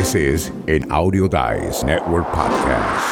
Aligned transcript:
This 0.00 0.14
is 0.14 0.50
an 0.66 0.90
Audio 0.90 1.28
Dice 1.28 1.84
Network 1.84 2.26
podcast. 2.32 3.04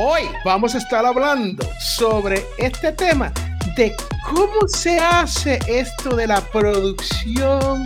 Hoy 0.00 0.22
vamos 0.44 0.74
a 0.74 0.78
estar 0.78 1.06
hablando 1.06 1.64
sobre 1.78 2.44
este 2.58 2.90
tema 2.90 3.32
de 3.76 3.94
cómo 4.28 4.66
se 4.66 4.98
hace 4.98 5.60
esto 5.68 6.16
de 6.16 6.26
la 6.26 6.40
producción 6.40 7.84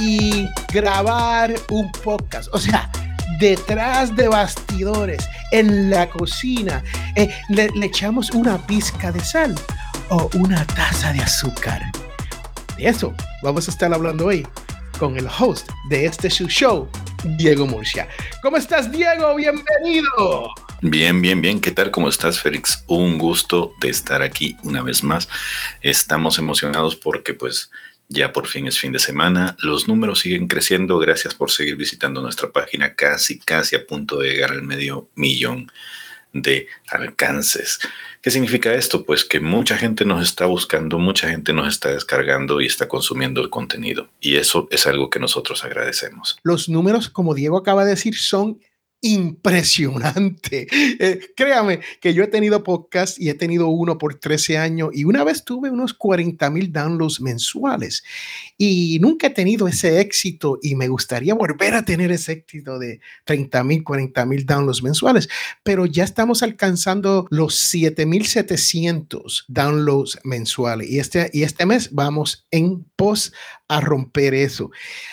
y 0.00 0.48
grabar 0.72 1.52
un 1.68 1.92
podcast. 1.92 2.48
O 2.54 2.58
sea, 2.58 2.90
detrás 3.38 4.16
de 4.16 4.28
bastidores, 4.28 5.28
en 5.52 5.90
la 5.90 6.08
cocina, 6.08 6.82
eh, 7.16 7.28
le, 7.50 7.68
le 7.74 7.84
echamos 7.84 8.30
una 8.30 8.56
pizca 8.66 9.12
de 9.12 9.20
sal 9.20 9.54
o 10.10 10.30
una 10.34 10.66
taza 10.66 11.12
de 11.12 11.20
azúcar. 11.20 11.82
De 12.76 12.88
eso 12.88 13.14
vamos 13.42 13.68
a 13.68 13.70
estar 13.70 13.92
hablando 13.92 14.26
hoy 14.26 14.46
con 14.98 15.16
el 15.16 15.26
host 15.26 15.68
de 15.88 16.06
este 16.06 16.28
show, 16.28 16.88
Diego 17.36 17.66
Murcia. 17.66 18.08
¿Cómo 18.42 18.56
estás, 18.56 18.90
Diego? 18.90 19.34
Bienvenido. 19.34 20.50
Bien, 20.82 21.20
bien, 21.20 21.40
bien. 21.40 21.60
¿Qué 21.60 21.70
tal? 21.70 21.90
¿Cómo 21.90 22.08
estás, 22.08 22.40
Félix? 22.40 22.84
Un 22.86 23.18
gusto 23.18 23.74
de 23.80 23.88
estar 23.88 24.22
aquí 24.22 24.56
una 24.62 24.82
vez 24.82 25.02
más. 25.02 25.28
Estamos 25.80 26.38
emocionados 26.38 26.96
porque 26.96 27.34
pues 27.34 27.70
ya 28.08 28.32
por 28.32 28.46
fin 28.46 28.66
es 28.66 28.78
fin 28.78 28.92
de 28.92 28.98
semana. 28.98 29.56
Los 29.60 29.88
números 29.88 30.20
siguen 30.20 30.46
creciendo. 30.46 30.98
Gracias 30.98 31.34
por 31.34 31.50
seguir 31.50 31.76
visitando 31.76 32.22
nuestra 32.22 32.50
página 32.50 32.94
casi, 32.94 33.38
casi 33.38 33.76
a 33.76 33.86
punto 33.86 34.18
de 34.18 34.30
llegar 34.30 34.52
al 34.52 34.62
medio 34.62 35.08
millón 35.14 35.70
de 36.42 36.68
alcances. 36.88 37.78
¿Qué 38.20 38.30
significa 38.30 38.74
esto? 38.74 39.04
Pues 39.04 39.24
que 39.24 39.40
mucha 39.40 39.76
gente 39.76 40.04
nos 40.04 40.22
está 40.22 40.46
buscando, 40.46 40.98
mucha 40.98 41.28
gente 41.28 41.52
nos 41.52 41.68
está 41.68 41.90
descargando 41.90 42.60
y 42.60 42.66
está 42.66 42.88
consumiendo 42.88 43.40
el 43.40 43.50
contenido. 43.50 44.08
Y 44.20 44.36
eso 44.36 44.68
es 44.70 44.86
algo 44.86 45.10
que 45.10 45.20
nosotros 45.20 45.64
agradecemos. 45.64 46.38
Los 46.42 46.68
números, 46.68 47.08
como 47.08 47.34
Diego 47.34 47.56
acaba 47.56 47.84
de 47.84 47.90
decir, 47.90 48.16
son 48.16 48.58
impresionante. 49.00 50.66
Eh, 50.98 51.20
créame 51.36 51.80
que 52.00 52.14
yo 52.14 52.24
he 52.24 52.28
tenido 52.28 52.62
podcast 52.62 53.20
y 53.20 53.28
he 53.28 53.34
tenido 53.34 53.68
uno 53.68 53.98
por 53.98 54.14
13 54.14 54.58
años 54.58 54.90
y 54.92 55.04
una 55.04 55.24
vez 55.24 55.44
tuve 55.44 55.70
unos 55.70 55.94
40 55.94 56.48
mil 56.50 56.72
downloads 56.72 57.20
mensuales 57.20 58.02
y 58.56 58.98
nunca 59.00 59.28
he 59.28 59.30
tenido 59.30 59.68
ese 59.68 60.00
éxito 60.00 60.58
y 60.62 60.74
me 60.74 60.88
gustaría 60.88 61.34
volver 61.34 61.74
a 61.74 61.84
tener 61.84 62.10
ese 62.10 62.32
éxito 62.32 62.78
de 62.78 63.00
30 63.24 63.64
mil, 63.64 63.84
40 63.84 64.26
mil 64.26 64.46
downloads 64.46 64.82
mensuales, 64.82 65.28
pero 65.62 65.86
ya 65.86 66.04
estamos 66.04 66.42
alcanzando 66.42 67.26
los 67.30 67.56
7,700 67.56 69.44
downloads 69.48 70.18
mensuales 70.24 70.88
y 70.88 70.98
este, 70.98 71.30
y 71.32 71.42
este 71.42 71.66
mes 71.66 71.90
vamos 71.92 72.46
en 72.50 72.84
pos 72.96 73.32
a 73.68 73.80
romper 73.80 74.34
eso. 74.34 74.70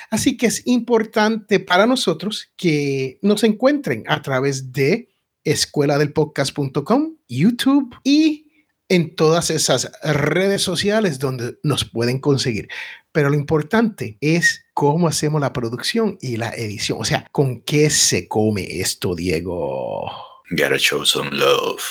Así 0.10 0.38
que 0.38 0.48
es 0.48 0.66
importante 0.68 1.60
para 1.60 1.86
nosotros 1.86 2.52
que 2.56 3.20
nos 3.22 3.44
encuentren 3.44 4.04
a 4.08 4.22
través 4.22 4.72
de 4.72 5.10
escuela 5.44 5.98
del 5.98 6.14
podcast.com, 6.14 7.16
YouTube 7.28 7.96
y 8.04 8.44
en 8.90 9.16
todas 9.16 9.50
esas 9.50 9.92
redes 10.04 10.62
sociales 10.62 11.20
donde 11.20 11.58
nos 11.64 11.86
pueden 11.86 12.20
conseguir. 12.20 12.70
Pero 13.12 13.30
lo 13.30 13.36
importante 13.36 14.18
es 14.22 14.66
cómo 14.74 15.08
hacemos 15.08 15.42
la 15.42 15.54
producción 15.54 16.18
y 16.22 16.38
la 16.38 16.50
edición. 16.50 17.00
O 17.00 17.06
sea, 17.06 17.28
¿con 17.32 17.62
qué 17.62 17.90
se 17.90 18.28
come 18.28 18.80
esto, 18.80 19.16
Diego? 19.16 20.12
Gotta 20.52 20.78
show 20.78 21.06
some 21.06 21.32
love. 21.32 21.82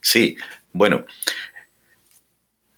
Sí, 0.00 0.36
bueno, 0.72 1.04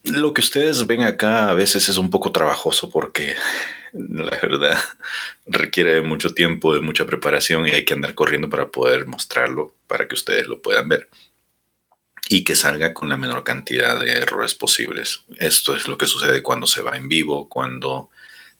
lo 0.06 0.32
que 0.32 0.40
ustedes 0.40 0.86
ven 0.86 1.02
acá 1.02 1.50
a 1.50 1.54
veces 1.54 1.88
es 1.88 1.98
un 1.98 2.10
poco 2.10 2.32
trabajoso 2.32 2.90
porque 2.90 3.34
la 3.92 4.38
verdad 4.42 4.78
requiere 5.46 6.00
mucho 6.02 6.34
tiempo, 6.34 6.74
de 6.74 6.80
mucha 6.80 7.06
preparación 7.06 7.66
y 7.66 7.70
hay 7.70 7.84
que 7.84 7.94
andar 7.94 8.14
corriendo 8.14 8.48
para 8.48 8.68
poder 8.68 9.06
mostrarlo, 9.06 9.74
para 9.86 10.08
que 10.08 10.14
ustedes 10.14 10.46
lo 10.46 10.60
puedan 10.60 10.88
ver 10.88 11.08
y 12.28 12.44
que 12.44 12.56
salga 12.56 12.92
con 12.92 13.08
la 13.08 13.16
menor 13.16 13.44
cantidad 13.44 13.98
de 14.00 14.12
errores 14.12 14.54
posibles. 14.54 15.22
Esto 15.38 15.76
es 15.76 15.86
lo 15.86 15.96
que 15.96 16.06
sucede 16.06 16.42
cuando 16.42 16.66
se 16.66 16.82
va 16.82 16.96
en 16.96 17.08
vivo, 17.08 17.48
cuando 17.48 18.10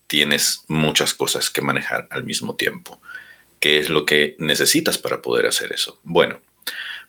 tienes 0.07 0.65
muchas 0.69 1.15
cosas 1.15 1.51
que 1.51 1.63
manejar 1.63 2.07
al 2.11 2.25
mismo 2.25 2.55
tiempo. 2.55 3.01
¿Qué 3.59 3.79
es 3.79 3.89
lo 3.89 4.07
que 4.07 4.37
necesitas 4.39 4.99
para 4.99 5.21
poder 5.21 5.47
hacer 5.47 5.73
eso? 5.73 5.99
Bueno, 6.05 6.41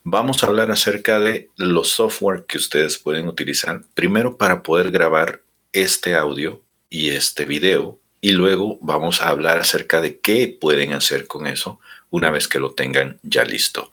vamos 0.04 0.44
a 0.44 0.48
hablar 0.48 0.72
acerca 0.72 1.20
de 1.20 1.50
los 1.56 1.90
software 1.90 2.46
que 2.46 2.58
ustedes 2.58 2.98
pueden 2.98 3.28
utilizar, 3.28 3.82
primero 3.94 4.38
para 4.38 4.64
poder 4.64 4.92
grabar 4.92 5.42
este 5.74 6.16
audio 6.16 6.62
y 6.90 7.10
este 7.10 7.46
video, 7.46 8.00
y 8.22 8.32
luego 8.32 8.78
vamos 8.82 9.22
a 9.22 9.30
hablar 9.30 9.60
acerca 9.60 10.02
de 10.02 10.20
qué 10.20 10.56
pueden 10.60 10.94
hacer 10.94 11.28
con 11.28 11.48
eso 11.48 11.80
una 12.10 12.32
vez 12.32 12.48
que 12.48 12.60
lo 12.60 12.72
tengan 12.72 13.20
ya 13.24 13.44
listo. 13.44 13.92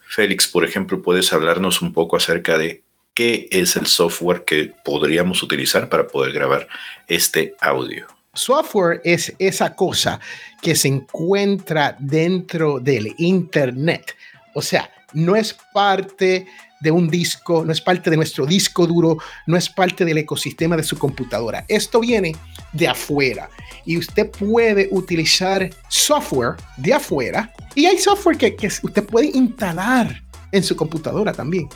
Félix, 0.00 0.48
por 0.48 0.64
ejemplo, 0.64 1.02
puedes 1.02 1.32
hablarnos 1.32 1.82
un 1.82 1.92
poco 1.92 2.16
acerca 2.16 2.56
de 2.56 2.82
qué 3.14 3.48
es 3.50 3.76
el 3.76 3.86
software 3.86 4.44
que 4.44 4.72
podríamos 4.84 5.42
utilizar 5.42 5.88
para 5.88 6.06
poder 6.06 6.32
grabar 6.32 6.68
este 7.08 7.54
audio. 7.60 8.06
Software 8.32 9.00
es 9.04 9.34
esa 9.38 9.74
cosa 9.74 10.20
que 10.62 10.76
se 10.76 10.88
encuentra 10.88 11.96
dentro 11.98 12.78
del 12.78 13.14
Internet. 13.18 14.16
O 14.54 14.62
sea, 14.62 14.90
no 15.12 15.36
es 15.36 15.56
parte 15.72 16.46
de 16.80 16.90
un 16.90 17.08
disco, 17.08 17.64
no 17.64 17.72
es 17.72 17.80
parte 17.80 18.10
de 18.10 18.16
nuestro 18.16 18.46
disco 18.46 18.86
duro, 18.86 19.18
no 19.46 19.56
es 19.56 19.68
parte 19.68 20.04
del 20.04 20.18
ecosistema 20.18 20.76
de 20.76 20.84
su 20.84 20.98
computadora. 20.98 21.64
Esto 21.68 22.00
viene 22.00 22.36
de 22.72 22.88
afuera 22.88 23.50
y 23.84 23.96
usted 23.96 24.30
puede 24.30 24.88
utilizar 24.90 25.70
software 25.88 26.56
de 26.76 26.94
afuera 26.94 27.52
y 27.74 27.86
hay 27.86 27.98
software 27.98 28.36
que, 28.36 28.56
usted 28.82 29.04
puede 29.04 29.30
instalar 29.34 30.22
en 30.52 30.62
su 30.62 30.76
computadora 30.76 31.32
también, 31.32 31.68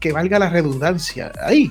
que 0.00 0.12
valga 0.12 0.38
la 0.38 0.48
redundancia 0.48 1.32
ahí. 1.42 1.70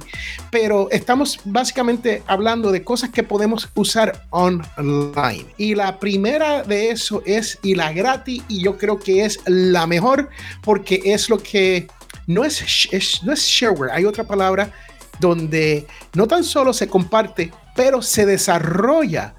Pero 0.52 0.90
estamos 0.92 1.40
básicamente 1.46 2.24
hablando 2.28 2.72
de 2.72 2.84
cosas 2.84 3.10
que 3.10 3.24
podemos 3.24 3.70
usar 3.76 4.26
online. 4.30 5.46
Y 5.58 5.76
la 5.76 6.00
primera 6.00 6.64
de 6.64 6.90
eso 6.90 7.22
es 7.26 7.60
y 7.64 7.76
la 7.76 7.92
gratis 7.92 8.44
y 8.48 8.64
yo 8.64 8.78
creo 8.78 9.00
que 9.00 9.26
es 9.26 9.40
la 9.46 9.88
mejor 9.88 10.30
porque 10.62 11.02
es 11.06 11.30
lo 11.30 11.38
que 11.38 11.88
no 12.28 12.44
es, 12.46 12.90
no 13.24 13.34
es 13.34 13.42
shareware, 13.42 13.92
hay 13.92 14.06
otra 14.06 14.24
palabra 14.24 14.72
donde 15.20 15.86
no 16.14 16.28
tan 16.28 16.44
solo 16.44 16.74
se 16.74 16.88
comparte, 16.88 17.52
pero 17.76 18.02
se 18.02 18.26
desarrolla 18.26 19.34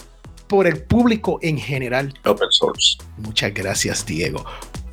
por 0.49 0.67
el 0.67 0.83
público 0.83 1.39
en 1.43 1.59
general. 1.59 2.15
Open 2.25 2.51
source. 2.51 2.99
Muchas 3.19 3.53
gracias, 3.55 4.05
Diego. 4.07 4.45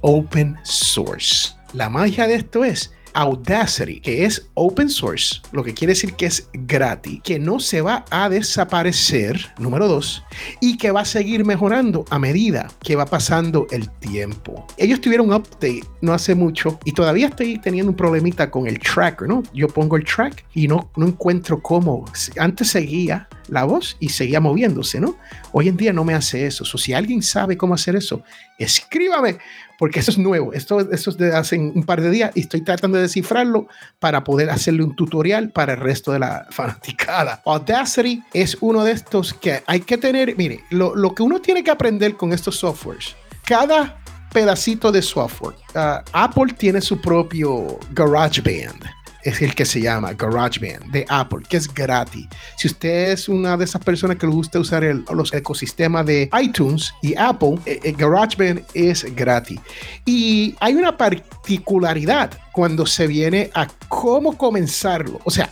Open 0.01 0.57
source. 0.63 1.53
La 1.73 1.89
magia 1.89 2.27
de 2.27 2.35
esto 2.35 2.65
es 2.65 2.91
Audacity, 3.13 4.01
que 4.01 4.25
es 4.25 4.49
open 4.55 4.89
source, 4.89 5.41
lo 5.51 5.63
que 5.63 5.73
quiere 5.73 5.91
decir 5.91 6.13
que 6.13 6.25
es 6.25 6.49
gratis, 6.53 7.21
que 7.23 7.39
no 7.39 7.59
se 7.59 7.81
va 7.81 8.05
a 8.09 8.29
desaparecer, 8.29 9.53
número 9.57 9.87
dos, 9.87 10.23
y 10.59 10.77
que 10.77 10.91
va 10.91 11.01
a 11.01 11.05
seguir 11.05 11.45
mejorando 11.45 12.05
a 12.09 12.19
medida 12.19 12.69
que 12.81 12.95
va 12.95 13.05
pasando 13.05 13.67
el 13.71 13.89
tiempo. 13.89 14.65
Ellos 14.77 14.99
tuvieron 14.99 15.29
un 15.29 15.35
update 15.35 15.83
no 16.01 16.13
hace 16.13 16.35
mucho 16.35 16.79
y 16.83 16.91
todavía 16.91 17.27
estoy 17.27 17.57
teniendo 17.59 17.91
un 17.91 17.97
problemita 17.97 18.51
con 18.51 18.67
el 18.67 18.79
tracker, 18.79 19.27
¿no? 19.27 19.43
Yo 19.53 19.67
pongo 19.67 19.95
el 19.95 20.03
track 20.03 20.45
y 20.53 20.67
no, 20.67 20.91
no 20.95 21.07
encuentro 21.07 21.61
cómo. 21.61 22.05
Antes 22.38 22.69
seguía 22.69 23.29
la 23.51 23.66
voz 23.66 23.97
y 24.00 24.09
seguía 24.09 24.39
moviéndose, 24.39 25.00
¿no? 25.00 25.17
Hoy 25.51 25.67
en 25.67 25.75
día 25.75 25.91
no 25.91 26.06
me 26.06 26.13
hace 26.16 26.47
eso. 26.47 26.66
si 26.66 26.94
alguien 26.94 27.22
sabe 27.22 27.57
cómo 27.57 27.73
hacer 27.73 27.97
eso, 27.97 28.23
escríbame, 28.57 29.39
porque 29.78 30.00
eso 30.00 30.09
es 30.09 30.17
nuevo. 30.17 30.53
Esto, 30.53 30.79
eso 30.79 31.09
es 31.09 31.17
de 31.17 31.35
hace 31.35 31.59
un 31.59 31.84
par 31.84 32.01
de 32.01 32.09
días 32.09 32.31
y 32.34 32.39
estoy 32.39 32.62
tratando 32.62 32.95
de 32.95 33.03
descifrarlo 33.03 33.67
para 34.00 34.23
poder 34.23 34.50
hacerle 34.50 34.84
un 34.84 34.95
tutorial 34.95 35.50
para 35.50 35.73
el 35.73 35.81
resto 35.81 36.13
de 36.13 36.19
la 36.19 36.47
fanaticada. 36.50 37.41
Audacity 37.45 38.24
es 38.33 38.57
uno 38.62 38.86
de 38.86 38.94
estos 38.94 39.33
que 39.33 39.62
hay 39.68 39.81
que 39.81 39.98
tener, 39.98 40.36
mire, 40.38 40.63
lo, 40.69 40.95
lo 40.95 41.13
que 41.13 41.21
uno 41.21 41.42
tiene 41.42 41.62
que 41.62 41.71
aprender 41.71 42.15
con 42.15 42.31
estos 42.31 42.56
softwares, 42.56 43.18
cada 43.44 44.01
pedacito 44.31 44.94
de 44.94 45.01
software. 45.01 45.56
Uh, 45.75 46.01
Apple 46.13 46.53
tiene 46.57 46.80
su 46.80 47.01
propio 47.01 47.77
GarageBand 47.92 49.00
es 49.23 49.41
el 49.41 49.56
que 49.56 49.65
se 49.65 49.81
llama 49.81 50.13
GarageBand 50.13 50.91
de 50.91 51.06
Apple, 51.09 51.39
que 51.47 51.57
es 51.57 51.71
gratis. 51.73 52.27
Si 52.57 52.68
usted 52.68 53.12
es 53.12 53.29
una 53.29 53.57
de 53.57 53.65
esas 53.65 53.83
personas 53.83 54.18
que 54.18 54.27
le 54.27 54.33
gusta 54.33 54.59
usar 54.59 54.83
los 54.83 55.33
ecosistemas 55.33 56.06
de 56.06 56.29
iTunes 56.41 56.94
y 57.01 57.15
Apple, 57.18 57.57
eh, 57.65 57.79
eh, 57.83 57.91
GarageBand 57.97 58.63
es 58.73 59.03
gratis. 59.15 59.59
Y 60.06 60.56
hay 60.59 60.75
una 60.75 60.97
particularidad 60.97 62.31
cuando 62.51 62.85
se 62.85 63.07
viene 63.07 63.50
a 63.53 63.68
cómo 63.88 64.38
comenzarlo. 64.38 65.19
O 65.24 65.31
sea, 65.31 65.51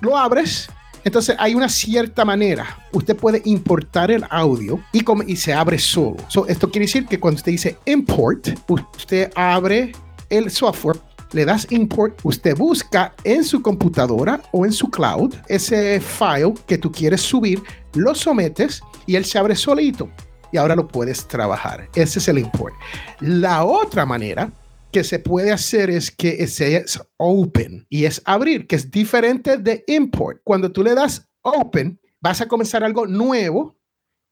lo 0.00 0.16
abres, 0.16 0.68
entonces 1.04 1.36
hay 1.38 1.54
una 1.54 1.68
cierta 1.68 2.24
manera. 2.24 2.78
Usted 2.92 3.16
puede 3.16 3.42
importar 3.44 4.10
el 4.10 4.24
audio 4.30 4.80
y, 4.92 5.04
y 5.26 5.36
se 5.36 5.54
abre 5.54 5.78
solo. 5.78 6.16
esto 6.48 6.70
quiere 6.70 6.86
decir 6.86 7.06
que 7.06 7.18
cuando 7.18 7.36
usted 7.36 7.52
dice 7.52 7.78
import, 7.86 8.48
usted 8.96 9.30
abre 9.34 9.92
el 10.28 10.50
software 10.50 11.00
le 11.32 11.44
das 11.44 11.66
import, 11.70 12.18
usted 12.24 12.56
busca 12.56 13.14
en 13.24 13.44
su 13.44 13.60
computadora 13.60 14.40
o 14.52 14.64
en 14.64 14.72
su 14.72 14.90
cloud 14.90 15.34
ese 15.48 16.00
file 16.00 16.54
que 16.66 16.78
tú 16.78 16.90
quieres 16.90 17.20
subir, 17.20 17.62
lo 17.94 18.14
sometes 18.14 18.80
y 19.06 19.16
él 19.16 19.24
se 19.24 19.38
abre 19.38 19.54
solito 19.54 20.10
y 20.52 20.56
ahora 20.56 20.76
lo 20.76 20.88
puedes 20.88 21.26
trabajar. 21.26 21.88
Ese 21.94 22.18
es 22.18 22.28
el 22.28 22.38
import. 22.38 22.74
La 23.20 23.64
otra 23.64 24.06
manera 24.06 24.52
que 24.92 25.04
se 25.04 25.18
puede 25.18 25.52
hacer 25.52 25.90
es 25.90 26.10
que 26.10 26.36
ese 26.42 26.76
es 26.76 27.00
open 27.18 27.86
y 27.90 28.04
es 28.04 28.22
abrir, 28.24 28.66
que 28.66 28.76
es 28.76 28.90
diferente 28.90 29.58
de 29.58 29.84
import. 29.86 30.40
Cuando 30.44 30.72
tú 30.72 30.82
le 30.82 30.94
das 30.94 31.28
open, 31.42 32.00
vas 32.20 32.40
a 32.40 32.48
comenzar 32.48 32.82
algo 32.82 33.06
nuevo 33.06 33.76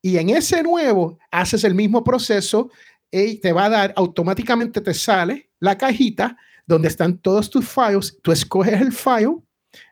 y 0.01 0.17
en 0.17 0.29
ese 0.29 0.63
nuevo 0.63 1.19
haces 1.31 1.63
el 1.63 1.75
mismo 1.75 2.03
proceso 2.03 2.69
y 3.11 3.35
te 3.35 3.53
va 3.53 3.65
a 3.65 3.69
dar 3.69 3.93
automáticamente 3.95 4.81
te 4.81 4.93
sale 4.93 5.51
la 5.59 5.77
cajita 5.77 6.37
donde 6.67 6.89
están 6.89 7.17
todos 7.17 7.49
tus 7.49 7.67
files. 7.67 8.19
Tú 8.21 8.31
escoges 8.31 8.79
el 8.79 8.91
file, 8.91 9.37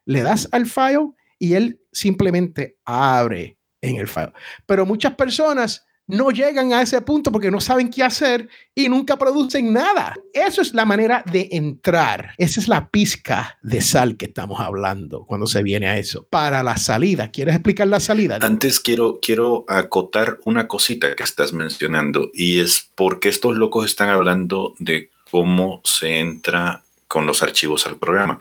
le 0.05 0.21
das 0.21 0.47
al 0.51 0.67
file 0.67 1.13
y 1.39 1.53
él 1.53 1.81
simplemente 1.91 2.77
abre 2.85 3.57
en 3.81 3.95
el 3.95 4.07
file. 4.07 4.33
Pero 4.67 4.85
muchas 4.85 5.15
personas 5.15 5.85
no 6.07 6.29
llegan 6.29 6.71
a 6.71 6.81
ese 6.81 7.01
punto 7.01 7.31
porque 7.31 7.49
no 7.49 7.59
saben 7.59 7.89
qué 7.89 8.03
hacer 8.03 8.47
y 8.75 8.89
nunca 8.89 9.17
producen 9.17 9.73
nada. 9.73 10.13
Eso 10.33 10.61
es 10.61 10.73
la 10.73 10.85
manera 10.85 11.23
de 11.31 11.49
entrar. 11.51 12.33
Esa 12.37 12.59
es 12.59 12.67
la 12.67 12.89
pizca 12.89 13.57
de 13.63 13.81
sal 13.81 14.17
que 14.17 14.25
estamos 14.25 14.59
hablando 14.59 15.25
cuando 15.25 15.47
se 15.47 15.63
viene 15.63 15.87
a 15.87 15.97
eso. 15.97 16.27
Para 16.29 16.61
la 16.61 16.77
salida, 16.77 17.31
¿quieres 17.31 17.55
explicar 17.55 17.87
la 17.87 17.99
salida? 17.99 18.37
Antes 18.41 18.79
quiero, 18.79 19.19
quiero 19.19 19.65
acotar 19.67 20.39
una 20.45 20.67
cosita 20.67 21.15
que 21.15 21.23
estás 21.23 21.53
mencionando 21.53 22.29
y 22.33 22.59
es 22.59 22.91
porque 22.95 23.29
estos 23.29 23.55
locos 23.55 23.85
están 23.85 24.09
hablando 24.09 24.75
de 24.77 25.09
cómo 25.35 25.81
se 25.83 26.19
entra 26.19 26.81
con 27.09 27.25
los 27.25 27.43
archivos 27.43 27.85
al 27.85 27.97
programa. 27.97 28.39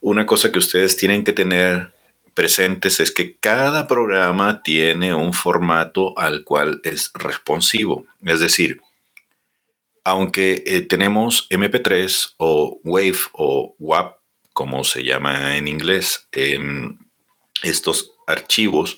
Una 0.00 0.24
cosa 0.24 0.50
que 0.50 0.58
ustedes 0.58 0.96
tienen 0.96 1.22
que 1.22 1.34
tener 1.34 1.92
presentes 2.32 2.98
es 2.98 3.12
que 3.12 3.36
cada 3.36 3.86
programa 3.86 4.62
tiene 4.62 5.14
un 5.14 5.34
formato 5.34 6.18
al 6.18 6.42
cual 6.42 6.80
es 6.82 7.10
responsivo. 7.12 8.06
Es 8.24 8.40
decir, 8.40 8.80
aunque 10.02 10.64
eh, 10.64 10.80
tenemos 10.80 11.46
MP3 11.50 12.36
o 12.38 12.80
WAVE 12.84 13.18
o 13.32 13.76
WAP, 13.78 14.16
como 14.54 14.82
se 14.82 15.04
llama 15.04 15.58
en 15.58 15.68
inglés, 15.68 16.26
estos 17.62 18.12
archivos 18.26 18.96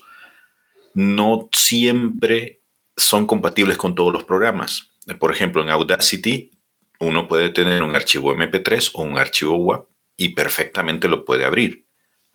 no 0.93 1.49
siempre 1.51 2.61
son 2.95 3.27
compatibles 3.27 3.75
con 3.75 3.95
todos 3.95 4.13
los 4.13 4.23
programas. 4.23 4.91
Por 5.19 5.33
ejemplo, 5.33 5.61
en 5.61 5.69
Audacity 5.69 6.51
uno 6.99 7.27
puede 7.27 7.49
tener 7.49 7.83
un 7.83 7.95
archivo 7.95 8.33
MP3 8.35 8.91
o 8.93 9.03
un 9.03 9.17
archivo 9.17 9.55
WAP 9.55 9.87
y 10.17 10.29
perfectamente 10.29 11.07
lo 11.07 11.25
puede 11.25 11.45
abrir 11.45 11.87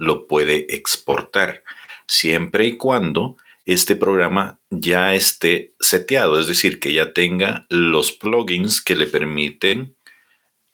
lo 0.03 0.27
puede 0.27 0.75
exportar, 0.75 1.63
siempre 2.09 2.67
y 2.67 2.77
cuando 2.77 3.37
este 3.65 3.95
programa 3.95 4.59
ya 4.71 5.15
esté 5.15 5.75
seteado, 5.79 6.41
es 6.41 6.49
decir, 6.49 6.81
que 6.81 6.93
ya 6.93 7.13
tenga 7.13 7.67
los 7.69 8.11
plugins 8.11 8.83
que 8.83 8.97
le 8.97 9.07
permiten 9.07 9.97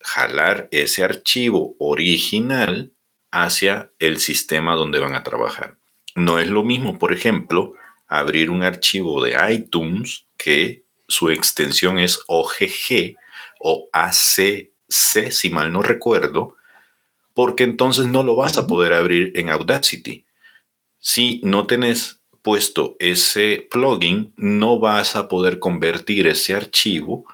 jalar 0.01 0.69
ese 0.71 1.05
archivo 1.05 1.77
original 1.79 2.95
hacia 3.31 3.93
el 3.99 4.19
sistema 4.19 4.75
donde 4.75 4.99
van 4.99 5.15
a 5.15 5.23
trabajar. 5.23 5.77
No 6.15 6.39
es 6.39 6.49
lo 6.49 6.65
mismo, 6.65 6.99
por 6.99 7.13
ejemplo, 7.13 7.75
abrir 8.07 8.49
un 8.49 8.63
archivo 8.63 9.23
de 9.23 9.37
iTunes 9.53 10.25
que 10.39 10.85
su 11.07 11.29
extensión 11.29 11.99
es 11.99 12.21
OGG 12.29 13.17
o 13.59 13.89
ACC, 13.93 15.31
si 15.31 15.51
mal 15.51 15.73
no 15.73 15.83
recuerdo, 15.83 16.57
porque 17.35 17.65
entonces 17.65 18.07
no 18.07 18.23
lo 18.23 18.37
vas 18.37 18.59
a 18.59 18.67
poder 18.67 18.93
abrir 18.93 19.33
en 19.37 19.51
Audacity. 19.51 20.25
Si 20.99 21.41
no 21.45 21.67
tenés 21.67 22.21
puesto 22.43 22.97
ese 22.99 23.69
plugin, 23.71 24.33
no 24.37 24.79
vas 24.79 25.17
a 25.17 25.29
poder 25.29 25.59
convertir 25.59 26.27
ese 26.27 26.55
archivo 26.55 27.25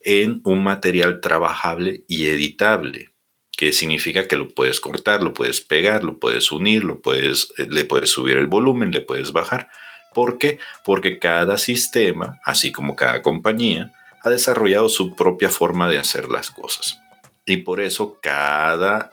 en 0.00 0.40
un 0.44 0.62
material 0.62 1.20
trabajable 1.20 2.04
y 2.08 2.26
editable, 2.26 3.10
que 3.56 3.72
significa 3.72 4.28
que 4.28 4.36
lo 4.36 4.48
puedes 4.48 4.80
cortar, 4.80 5.22
lo 5.22 5.32
puedes 5.32 5.60
pegar, 5.60 6.04
lo 6.04 6.18
puedes 6.18 6.52
unir, 6.52 6.84
lo 6.84 7.00
puedes, 7.00 7.52
eh, 7.56 7.66
le 7.70 7.84
puedes 7.84 8.10
subir 8.10 8.36
el 8.36 8.46
volumen, 8.46 8.90
le 8.90 9.00
puedes 9.00 9.32
bajar. 9.32 9.70
¿Por 10.12 10.38
qué? 10.38 10.58
Porque 10.84 11.18
cada 11.18 11.56
sistema, 11.56 12.38
así 12.44 12.70
como 12.70 12.96
cada 12.96 13.22
compañía, 13.22 13.92
ha 14.24 14.30
desarrollado 14.30 14.88
su 14.88 15.14
propia 15.14 15.50
forma 15.50 15.88
de 15.88 15.98
hacer 15.98 16.28
las 16.28 16.50
cosas. 16.50 16.98
Y 17.44 17.58
por 17.58 17.80
eso 17.80 18.18
cada 18.22 19.10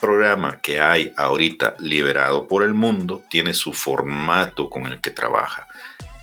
programa 0.00 0.60
que 0.60 0.80
hay 0.80 1.12
ahorita 1.16 1.76
liberado 1.78 2.48
por 2.48 2.64
el 2.64 2.74
mundo 2.74 3.22
tiene 3.30 3.54
su 3.54 3.72
formato 3.72 4.68
con 4.68 4.86
el 4.86 5.00
que 5.00 5.10
trabaja. 5.10 5.68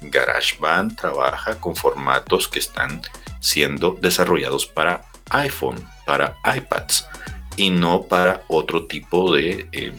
GarageBand 0.01 0.95
trabaja 0.95 1.59
con 1.59 1.75
formatos 1.75 2.47
que 2.50 2.59
están 2.59 3.01
siendo 3.39 3.97
desarrollados 4.00 4.68
para 4.68 5.03
iPhone, 5.29 5.77
para 6.06 6.35
iPads 6.44 7.07
y 7.56 7.69
no 7.69 8.03
para 8.03 8.44
otro 8.47 8.85
tipo 8.85 9.33
de, 9.33 9.68
eh, 9.71 9.94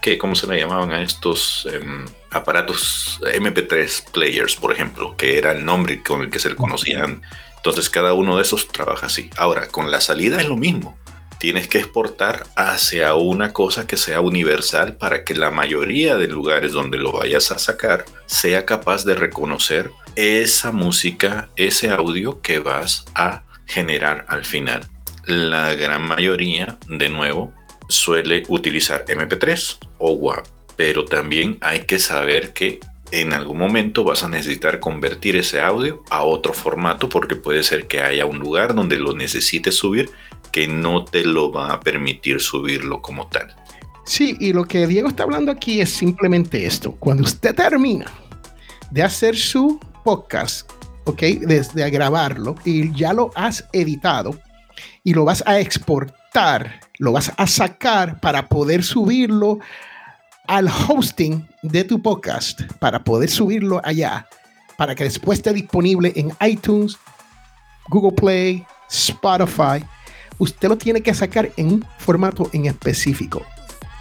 ¿qué? 0.00 0.18
¿cómo 0.18 0.34
se 0.34 0.46
le 0.46 0.60
llamaban 0.60 0.92
a 0.92 1.02
estos 1.02 1.68
em, 1.70 2.06
aparatos 2.30 3.20
MP3 3.22 4.10
players, 4.12 4.56
por 4.56 4.72
ejemplo, 4.72 5.16
que 5.16 5.38
era 5.38 5.52
el 5.52 5.64
nombre 5.64 6.02
con 6.02 6.22
el 6.22 6.30
que 6.30 6.38
se 6.38 6.50
le 6.50 6.56
conocían? 6.56 7.22
Entonces 7.64 7.88
cada 7.88 8.12
uno 8.12 8.36
de 8.36 8.42
esos 8.42 8.68
trabaja 8.68 9.06
así. 9.06 9.30
Ahora, 9.36 9.68
con 9.68 9.90
la 9.90 10.00
salida 10.00 10.40
es 10.40 10.48
lo 10.48 10.56
mismo 10.56 10.98
tienes 11.42 11.66
que 11.66 11.78
exportar 11.78 12.46
hacia 12.54 13.16
una 13.16 13.52
cosa 13.52 13.84
que 13.84 13.96
sea 13.96 14.20
universal 14.20 14.96
para 14.96 15.24
que 15.24 15.34
la 15.34 15.50
mayoría 15.50 16.16
de 16.16 16.28
lugares 16.28 16.70
donde 16.70 16.98
lo 16.98 17.10
vayas 17.10 17.50
a 17.50 17.58
sacar 17.58 18.04
sea 18.26 18.64
capaz 18.64 19.04
de 19.04 19.16
reconocer 19.16 19.90
esa 20.14 20.70
música, 20.70 21.48
ese 21.56 21.90
audio 21.90 22.40
que 22.40 22.60
vas 22.60 23.06
a 23.16 23.42
generar 23.66 24.24
al 24.28 24.44
final. 24.44 24.88
La 25.26 25.74
gran 25.74 26.02
mayoría, 26.02 26.78
de 26.86 27.08
nuevo, 27.08 27.52
suele 27.88 28.44
utilizar 28.46 29.04
MP3 29.04 29.78
o 29.98 30.12
WAV, 30.12 30.44
pero 30.76 31.04
también 31.06 31.58
hay 31.60 31.86
que 31.86 31.98
saber 31.98 32.52
que 32.52 32.78
en 33.12 33.34
algún 33.34 33.58
momento 33.58 34.04
vas 34.04 34.24
a 34.24 34.28
necesitar 34.28 34.80
convertir 34.80 35.36
ese 35.36 35.60
audio 35.60 36.02
a 36.10 36.22
otro 36.22 36.54
formato 36.54 37.08
porque 37.10 37.36
puede 37.36 37.62
ser 37.62 37.86
que 37.86 38.00
haya 38.00 38.24
un 38.24 38.38
lugar 38.38 38.74
donde 38.74 38.98
lo 38.98 39.14
necesites 39.14 39.74
subir 39.76 40.10
que 40.50 40.66
no 40.66 41.04
te 41.04 41.24
lo 41.24 41.52
va 41.52 41.72
a 41.72 41.80
permitir 41.80 42.40
subirlo 42.40 43.02
como 43.02 43.28
tal. 43.28 43.54
Sí, 44.04 44.36
y 44.40 44.52
lo 44.52 44.64
que 44.64 44.86
Diego 44.86 45.08
está 45.08 45.22
hablando 45.24 45.52
aquí 45.52 45.80
es 45.80 45.90
simplemente 45.90 46.64
esto. 46.64 46.92
Cuando 46.92 47.22
usted 47.22 47.54
termina 47.54 48.06
de 48.90 49.02
hacer 49.02 49.36
su 49.36 49.78
podcast, 50.02 50.70
¿ok? 51.04 51.22
Desde 51.40 51.88
grabarlo 51.90 52.54
y 52.64 52.92
ya 52.94 53.12
lo 53.12 53.30
has 53.34 53.68
editado 53.72 54.38
y 55.04 55.12
lo 55.12 55.24
vas 55.24 55.44
a 55.46 55.60
exportar, 55.60 56.80
lo 56.98 57.12
vas 57.12 57.30
a 57.36 57.46
sacar 57.46 58.20
para 58.20 58.48
poder 58.48 58.82
subirlo 58.82 59.60
al 60.46 60.68
hosting 60.68 61.46
de 61.62 61.84
tu 61.84 62.02
podcast, 62.02 62.62
para 62.78 63.02
poder 63.02 63.30
subirlo 63.30 63.80
allá, 63.84 64.26
para 64.76 64.94
que 64.94 65.04
después 65.04 65.38
esté 65.38 65.52
disponible 65.52 66.12
en 66.16 66.32
iTunes, 66.40 66.96
Google 67.88 68.12
Play, 68.12 68.66
Spotify 68.90 69.84
usted 70.38 70.68
lo 70.68 70.76
tiene 70.76 71.00
que 71.00 71.14
sacar 71.14 71.50
en 71.56 71.72
un 71.72 71.86
formato 71.98 72.50
en 72.52 72.66
específico. 72.66 73.42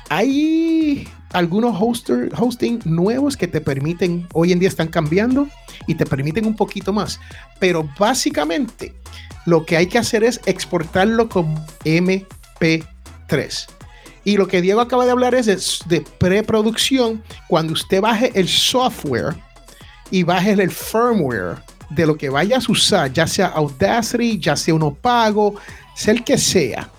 Hay 0.09 1.07
algunos 1.31 1.79
hosting 1.79 2.79
nuevos 2.83 3.37
que 3.37 3.47
te 3.47 3.61
permiten, 3.61 4.27
hoy 4.33 4.51
en 4.51 4.59
día 4.59 4.67
están 4.67 4.87
cambiando 4.87 5.47
y 5.87 5.95
te 5.95 6.05
permiten 6.05 6.45
un 6.45 6.55
poquito 6.55 6.91
más, 6.91 7.19
pero 7.59 7.87
básicamente 7.97 8.93
lo 9.45 9.65
que 9.65 9.77
hay 9.77 9.87
que 9.87 9.99
hacer 9.99 10.23
es 10.23 10.41
exportarlo 10.45 11.29
como 11.29 11.63
MP3. 11.85 13.67
Y 14.23 14.37
lo 14.37 14.47
que 14.47 14.61
Diego 14.61 14.81
acaba 14.81 15.05
de 15.05 15.11
hablar 15.11 15.33
es 15.35 15.83
de, 15.87 16.01
preproducción. 16.01 17.23
Cuando 17.47 17.73
usted 17.73 18.01
baje 18.01 18.31
el 18.35 18.47
software 18.47 19.35
y 20.09 20.23
baje 20.23 20.51
el 20.51 20.69
firmware 20.69 21.57
de 21.89 22.05
lo 22.05 22.15
que 22.15 22.29
vayas 22.29 22.69
a 22.69 22.71
usar, 22.71 23.11
ya 23.11 23.27
sea 23.27 23.47
Audacity, 23.47 24.39
ya 24.39 24.55
sea 24.55 24.73
uno 24.73 24.93
pago, 24.93 25.55
sea 25.95 26.13
el 26.13 26.23
que 26.23 26.37
sea, 26.37 26.89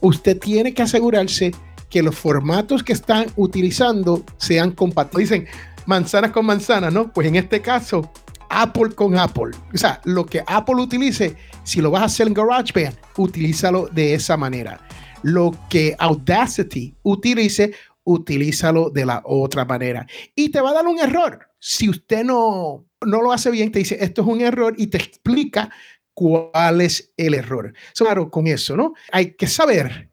usted 0.00 0.38
tiene 0.38 0.74
que 0.74 0.82
asegurarse 0.82 1.52
que 1.88 2.02
los 2.02 2.14
formatos 2.14 2.82
que 2.82 2.92
están 2.92 3.26
utilizando 3.36 4.24
sean 4.36 4.72
compatibles. 4.72 5.30
Dicen 5.30 5.48
manzana 5.86 6.30
con 6.30 6.44
manzana, 6.44 6.90
¿no? 6.90 7.10
Pues 7.10 7.26
en 7.26 7.36
este 7.36 7.62
caso, 7.62 8.12
Apple 8.50 8.90
con 8.94 9.18
Apple. 9.18 9.56
O 9.72 9.78
sea, 9.78 10.00
lo 10.04 10.26
que 10.26 10.42
Apple 10.46 10.76
utilice, 10.76 11.36
si 11.64 11.80
lo 11.80 11.90
vas 11.90 12.02
a 12.02 12.04
hacer 12.06 12.26
en 12.26 12.34
GarageBand, 12.34 12.94
utilízalo 13.16 13.88
de 13.88 14.14
esa 14.14 14.36
manera. 14.36 14.80
Lo 15.22 15.52
que 15.68 15.94
Audacity 15.98 16.94
utilice, 17.02 17.74
utilízalo 18.04 18.90
de 18.90 19.06
la 19.06 19.22
otra 19.24 19.64
manera. 19.64 20.06
Y 20.34 20.50
te 20.50 20.60
va 20.60 20.70
a 20.70 20.74
dar 20.74 20.86
un 20.86 20.98
error. 20.98 21.48
Si 21.58 21.88
usted 21.88 22.24
no, 22.24 22.86
no 23.04 23.22
lo 23.22 23.32
hace 23.32 23.50
bien, 23.50 23.72
te 23.72 23.80
dice, 23.80 23.98
esto 24.00 24.22
es 24.22 24.28
un 24.28 24.40
error 24.40 24.74
y 24.76 24.86
te 24.88 24.98
explica 24.98 25.70
cuál 26.14 26.80
es 26.80 27.12
el 27.16 27.34
error. 27.34 27.72
Claro, 27.96 28.30
con 28.30 28.46
eso, 28.46 28.76
¿no? 28.76 28.94
Hay 29.12 29.34
que 29.34 29.46
saber 29.46 30.10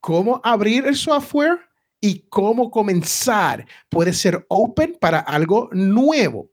cómo 0.00 0.40
abrir 0.42 0.86
el 0.86 0.96
software 0.96 1.58
y 2.00 2.26
cómo 2.28 2.70
comenzar. 2.70 3.66
Puede 3.88 4.12
ser 4.12 4.44
open 4.48 4.96
para 5.00 5.20
algo 5.20 5.70
nuevo, 5.72 6.50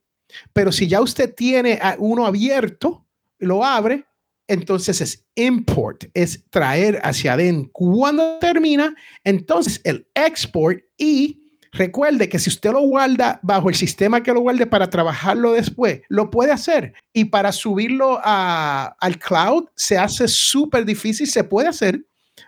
pero 0.53 0.71
si 0.71 0.87
ya 0.87 1.01
usted 1.01 1.33
tiene 1.33 1.79
uno 1.97 2.25
abierto, 2.25 3.05
lo 3.39 3.65
abre, 3.65 4.05
entonces 4.51 5.01
es 5.01 5.25
import, 5.35 6.05
es 6.13 6.43
traer 6.49 6.99
hacia 7.03 7.33
adentro. 7.33 7.71
Cuando 7.73 8.39
termina, 8.39 8.95
entonces 9.23 9.81
el 9.83 10.07
export 10.15 10.81
y 10.97 11.41
Recuerde 11.73 12.27
que 12.27 12.37
si 12.37 12.49
usted 12.49 12.71
lo 12.71 12.81
guarda 12.81 13.39
bajo 13.43 13.69
el 13.69 13.75
sistema 13.75 14.21
que 14.21 14.33
lo 14.33 14.41
guarde 14.41 14.67
para 14.67 14.89
trabajarlo 14.89 15.53
después, 15.53 16.01
lo 16.09 16.29
puede 16.29 16.51
hacer. 16.51 16.93
Y 17.13 17.25
para 17.25 17.53
subirlo 17.53 18.19
al 18.21 19.19
cloud 19.19 19.69
se 19.75 19.97
hace 19.97 20.27
súper 20.27 20.83
difícil, 20.83 21.27
se 21.27 21.45
puede 21.45 21.69
hacer, 21.69 22.05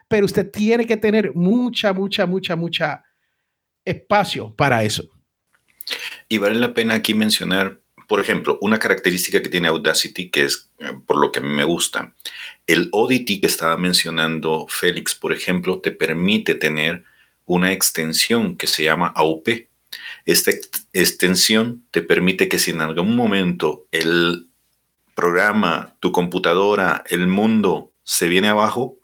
pero 0.10 0.26
usted 0.26 0.52
tiene 0.52 0.86
que 0.86 0.98
tener 0.98 1.34
mucha, 1.34 1.94
mucha, 1.94 2.26
mucha, 2.26 2.58
mucha 2.58 3.04
espacio 3.86 4.54
para 4.54 4.84
eso. 4.84 5.10
Y 6.28 6.38
vale 6.38 6.56
la 6.56 6.74
pena 6.74 6.96
aquí 6.96 7.14
mencionar, 7.14 7.80
por 8.14 8.20
ejemplo, 8.20 8.60
una 8.62 8.78
característica 8.78 9.42
que 9.42 9.50
tiene 9.50 9.70
Audacity, 9.70 10.30
que 10.30 10.44
es 10.44 10.70
eh, 10.78 10.92
por 11.08 11.18
lo 11.18 11.32
que 11.32 11.40
a 11.40 11.42
mí 11.42 11.50
me 11.50 11.64
gusta. 11.64 12.14
El 12.68 12.90
Oddity 12.92 13.42
que 13.42 13.48
estaba 13.48 13.76
mencionando 13.76 14.68
Félix, 14.70 15.16
por 15.16 15.34
ejemplo, 15.34 15.80
te 15.80 15.90
permite 15.90 16.54
tener 16.54 17.06
una 17.46 17.72
extensión 17.72 18.56
que 18.56 18.68
se 18.68 18.84
llama 18.84 19.08
AUP. 19.16 19.68
Esta 20.28 20.52
extensión 20.94 21.88
te 21.90 22.04
permite 22.04 22.48
que 22.48 22.60
si 22.60 22.70
en 22.70 22.82
algún 22.82 23.16
momento 23.16 23.88
el 23.90 24.48
programa, 25.16 25.96
tu 26.00 26.12
computadora, 26.12 27.04
el 27.10 27.26
mundo 27.26 27.94
se 28.04 28.28
viene 28.28 28.50
abajo, 28.50 29.00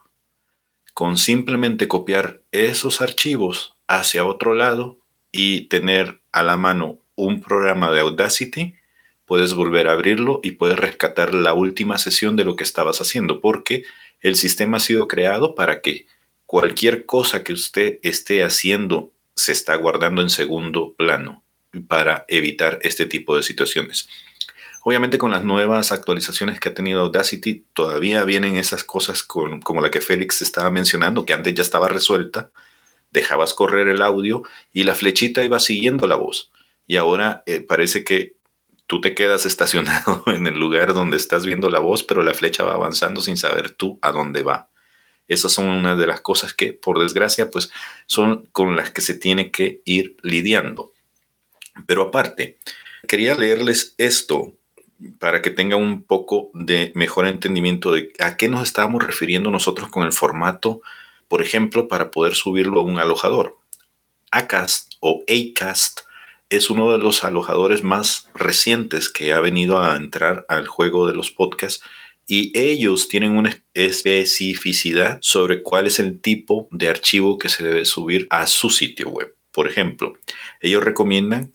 con 0.93 1.17
simplemente 1.17 1.87
copiar 1.87 2.43
esos 2.51 3.01
archivos 3.01 3.75
hacia 3.87 4.23
otro 4.23 4.53
lado 4.53 4.99
y 5.31 5.61
tener 5.61 6.21
a 6.31 6.43
la 6.43 6.57
mano 6.57 6.99
un 7.15 7.41
programa 7.41 7.89
de 7.89 8.01
Audacity, 8.01 8.75
puedes 9.29 9.53
volver 9.53 9.87
a 9.87 9.91
abrirlo 9.91 10.39
y 10.41 10.53
puedes 10.53 10.79
rescatar 10.79 11.35
la 11.35 11.53
última 11.53 11.99
sesión 11.99 12.35
de 12.35 12.43
lo 12.45 12.55
que 12.55 12.63
estabas 12.63 12.99
haciendo, 12.99 13.41
porque 13.41 13.83
el 14.21 14.35
sistema 14.35 14.77
ha 14.77 14.79
sido 14.79 15.07
creado 15.07 15.53
para 15.53 15.81
que 15.81 16.07
cualquier 16.47 17.05
cosa 17.05 17.43
que 17.43 17.53
usted 17.53 17.99
esté 18.01 18.43
haciendo 18.43 19.11
se 19.35 19.51
está 19.51 19.75
guardando 19.75 20.23
en 20.23 20.31
segundo 20.31 20.95
plano 20.95 21.43
para 21.87 22.25
evitar 22.27 22.79
este 22.81 23.05
tipo 23.05 23.37
de 23.37 23.43
situaciones. 23.43 24.09
Obviamente 24.83 25.19
con 25.19 25.29
las 25.29 25.43
nuevas 25.43 25.91
actualizaciones 25.91 26.59
que 26.59 26.69
ha 26.69 26.73
tenido 26.73 27.01
Audacity, 27.01 27.65
todavía 27.73 28.23
vienen 28.23 28.55
esas 28.55 28.83
cosas 28.83 29.21
como 29.21 29.79
la 29.79 29.91
que 29.91 30.01
Félix 30.01 30.41
estaba 30.41 30.71
mencionando, 30.71 31.23
que 31.23 31.33
antes 31.33 31.53
ya 31.53 31.61
estaba 31.61 31.87
resuelta, 31.87 32.49
dejabas 33.11 33.53
correr 33.53 33.89
el 33.89 34.01
audio 34.01 34.41
y 34.73 34.85
la 34.85 34.95
flechita 34.95 35.43
iba 35.43 35.59
siguiendo 35.59 36.07
la 36.07 36.15
voz. 36.15 36.49
Y 36.87 36.97
ahora 36.97 37.43
eh, 37.45 37.61
parece 37.61 38.03
que 38.03 38.38
tú 38.89 39.01
te 39.01 39.13
quedas 39.13 39.45
estacionado 39.45 40.23
en 40.27 40.47
el 40.47 40.59
lugar 40.59 40.95
donde 40.95 41.15
estás 41.15 41.45
viendo 41.45 41.69
la 41.69 41.77
voz, 41.77 42.03
pero 42.03 42.23
la 42.23 42.33
flecha 42.33 42.63
va 42.63 42.73
avanzando 42.73 43.21
sin 43.21 43.37
saber 43.37 43.69
tú 43.69 43.99
a 44.01 44.11
dónde 44.11 44.41
va. 44.41 44.71
Esas 45.27 45.51
son 45.51 45.69
una 45.69 45.95
de 45.95 46.07
las 46.07 46.21
cosas 46.21 46.55
que, 46.55 46.73
por 46.73 46.97
desgracia, 46.97 47.51
pues 47.51 47.71
son 48.07 48.47
con 48.51 48.75
las 48.75 48.89
que 48.89 49.01
se 49.01 49.13
tiene 49.13 49.51
que 49.51 49.83
ir 49.85 50.17
lidiando. 50.23 50.91
Pero 51.85 52.01
aparte, 52.01 52.57
quería 53.07 53.35
leerles 53.35 53.93
esto 53.99 54.55
para 55.19 55.43
que 55.43 55.51
tengan 55.51 55.83
un 55.83 56.01
poco 56.01 56.49
de 56.55 56.91
mejor 56.95 57.27
entendimiento 57.27 57.91
de 57.91 58.11
a 58.17 58.37
qué 58.37 58.49
nos 58.49 58.63
estábamos 58.63 59.05
refiriendo 59.05 59.51
nosotros 59.51 59.89
con 59.89 60.03
el 60.03 60.13
formato, 60.13 60.81
por 61.27 61.43
ejemplo, 61.43 61.87
para 61.87 62.09
poder 62.09 62.33
subirlo 62.33 62.79
a 62.79 62.83
un 62.83 62.97
alojador. 62.97 63.55
Acast 64.31 64.93
o 64.99 65.23
Acast 65.29 66.08
es 66.49 66.69
uno 66.69 66.91
de 66.91 66.97
los 66.97 67.23
alojadores 67.23 67.83
más 67.83 68.27
recientes 68.33 69.09
que 69.09 69.33
ha 69.33 69.39
venido 69.39 69.81
a 69.81 69.95
entrar 69.95 70.45
al 70.49 70.67
juego 70.67 71.07
de 71.07 71.13
los 71.13 71.31
podcasts 71.31 71.83
y 72.27 72.51
ellos 72.57 73.07
tienen 73.07 73.37
una 73.37 73.59
especificidad 73.73 75.17
sobre 75.21 75.63
cuál 75.63 75.87
es 75.87 75.99
el 75.99 76.19
tipo 76.21 76.67
de 76.71 76.87
archivo 76.87 77.37
que 77.37 77.49
se 77.49 77.63
debe 77.63 77.85
subir 77.85 78.27
a 78.29 78.45
su 78.45 78.69
sitio 78.69 79.09
web. 79.09 79.35
Por 79.51 79.67
ejemplo, 79.67 80.13
ellos 80.61 80.83
recomiendan 80.83 81.51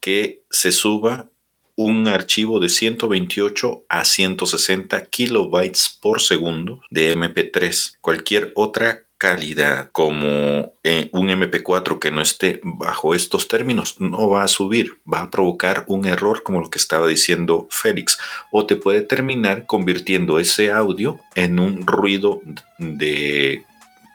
que 0.00 0.42
se 0.50 0.70
suba 0.70 1.30
un 1.76 2.08
archivo 2.08 2.60
de 2.60 2.68
128 2.68 3.86
a 3.88 4.04
160 4.04 5.06
kilobytes 5.06 5.98
por 6.00 6.20
segundo 6.20 6.82
de 6.90 7.16
MP3. 7.16 7.98
Cualquier 8.00 8.52
otra 8.54 9.07
calidad 9.18 9.90
como 9.90 10.74
eh, 10.84 11.10
un 11.12 11.28
MP4 11.28 11.98
que 11.98 12.12
no 12.12 12.22
esté 12.22 12.60
bajo 12.62 13.14
estos 13.14 13.48
términos 13.48 13.96
no 14.00 14.30
va 14.30 14.44
a 14.44 14.48
subir, 14.48 14.98
va 15.12 15.22
a 15.22 15.30
provocar 15.30 15.84
un 15.88 16.06
error 16.06 16.42
como 16.44 16.60
lo 16.60 16.70
que 16.70 16.78
estaba 16.78 17.08
diciendo 17.08 17.66
Félix 17.70 18.18
o 18.52 18.64
te 18.64 18.76
puede 18.76 19.02
terminar 19.02 19.66
convirtiendo 19.66 20.38
ese 20.38 20.70
audio 20.70 21.18
en 21.34 21.58
un 21.58 21.86
ruido 21.86 22.40
de 22.78 23.64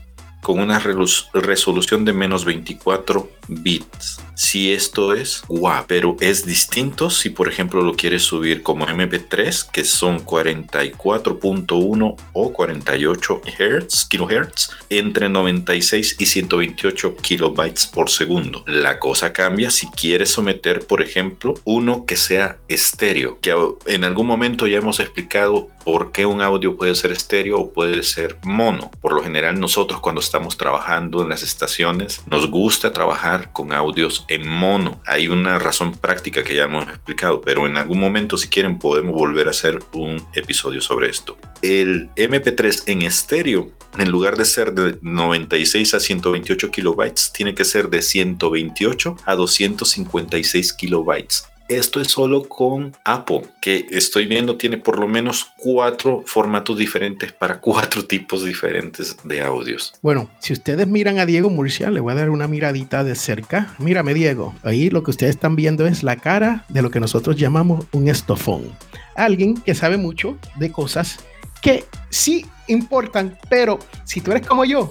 con 0.42 0.58
una 0.58 0.80
resolución 0.80 2.04
de 2.04 2.12
menos 2.12 2.44
24 2.44 3.30
bits. 3.50 4.20
Si 4.34 4.72
esto 4.72 5.12
es 5.12 5.42
guau, 5.48 5.84
pero 5.86 6.16
es 6.18 6.46
distinto 6.46 7.10
si 7.10 7.28
por 7.28 7.46
ejemplo 7.46 7.82
lo 7.82 7.94
quieres 7.94 8.22
subir 8.22 8.62
como 8.62 8.86
MP3 8.86 9.70
que 9.70 9.84
son 9.84 10.24
44.1 10.24 12.16
o 12.32 12.52
48 12.52 13.42
Hz, 13.44 14.06
kilohertz 14.08 14.70
entre 14.88 15.28
96 15.28 16.16
y 16.18 16.24
128 16.24 17.16
kilobytes 17.16 17.86
por 17.86 18.08
segundo. 18.08 18.64
La 18.66 18.98
cosa 18.98 19.34
cambia 19.34 19.70
si 19.70 19.88
quieres 19.88 20.30
someter 20.30 20.86
por 20.86 21.02
ejemplo 21.02 21.54
uno 21.64 22.06
que 22.06 22.16
sea 22.16 22.56
estéreo, 22.68 23.38
que 23.40 23.54
en 23.86 24.04
algún 24.04 24.26
momento 24.26 24.66
ya 24.66 24.78
hemos 24.78 25.00
explicado 25.00 25.68
por 25.84 26.12
qué 26.12 26.26
un 26.26 26.40
audio 26.40 26.76
puede 26.76 26.94
ser 26.94 27.12
estéreo 27.12 27.58
o 27.58 27.72
puede 27.72 28.02
ser 28.02 28.38
mono. 28.42 28.90
Por 29.00 29.12
lo 29.12 29.22
general 29.22 29.58
nosotros 29.60 30.00
cuando 30.00 30.20
estamos 30.20 30.56
trabajando 30.56 31.22
en 31.22 31.28
las 31.28 31.42
estaciones 31.42 32.22
nos 32.26 32.50
gusta 32.50 32.92
trabajar 32.92 33.39
con 33.48 33.72
audios 33.72 34.24
en 34.28 34.48
mono. 34.48 35.00
Hay 35.06 35.28
una 35.28 35.58
razón 35.58 35.92
práctica 35.92 36.44
que 36.44 36.54
ya 36.54 36.64
hemos 36.64 36.84
explicado, 36.88 37.40
pero 37.40 37.66
en 37.66 37.76
algún 37.76 37.98
momento 37.98 38.36
si 38.36 38.48
quieren 38.48 38.78
podemos 38.78 39.14
volver 39.14 39.48
a 39.48 39.50
hacer 39.50 39.78
un 39.92 40.24
episodio 40.34 40.80
sobre 40.80 41.08
esto. 41.10 41.36
El 41.62 42.10
MP3 42.16 42.84
en 42.86 43.02
estéreo, 43.02 43.70
en 43.98 44.10
lugar 44.10 44.36
de 44.36 44.44
ser 44.44 44.72
de 44.72 44.98
96 45.02 45.94
a 45.94 46.00
128 46.00 46.70
kilobytes, 46.70 47.32
tiene 47.32 47.54
que 47.54 47.64
ser 47.64 47.88
de 47.88 48.02
128 48.02 49.16
a 49.24 49.34
256 49.34 50.72
kilobytes. 50.74 51.49
Esto 51.70 52.00
es 52.00 52.08
solo 52.08 52.48
con 52.48 52.96
Apple, 53.04 53.42
que 53.60 53.86
estoy 53.90 54.26
viendo 54.26 54.56
tiene 54.56 54.76
por 54.76 54.98
lo 54.98 55.06
menos 55.06 55.52
cuatro 55.56 56.24
formatos 56.26 56.76
diferentes 56.76 57.32
para 57.32 57.60
cuatro 57.60 58.04
tipos 58.04 58.44
diferentes 58.44 59.16
de 59.22 59.40
audios. 59.40 59.94
Bueno, 60.02 60.28
si 60.40 60.52
ustedes 60.52 60.88
miran 60.88 61.20
a 61.20 61.26
Diego 61.26 61.48
Murcia, 61.48 61.88
le 61.90 62.00
voy 62.00 62.10
a 62.10 62.16
dar 62.16 62.30
una 62.30 62.48
miradita 62.48 63.04
de 63.04 63.14
cerca. 63.14 63.72
Mírame, 63.78 64.14
Diego. 64.14 64.52
Ahí 64.64 64.90
lo 64.90 65.04
que 65.04 65.12
ustedes 65.12 65.36
están 65.36 65.54
viendo 65.54 65.86
es 65.86 66.02
la 66.02 66.16
cara 66.16 66.64
de 66.68 66.82
lo 66.82 66.90
que 66.90 66.98
nosotros 66.98 67.36
llamamos 67.36 67.86
un 67.92 68.08
estofón. 68.08 68.64
Alguien 69.14 69.54
que 69.54 69.76
sabe 69.76 69.96
mucho 69.96 70.36
de 70.56 70.72
cosas 70.72 71.20
que 71.62 71.84
sí 72.08 72.46
importan, 72.66 73.38
pero 73.48 73.78
si 74.02 74.20
tú 74.20 74.32
eres 74.32 74.44
como 74.44 74.64
yo, 74.64 74.90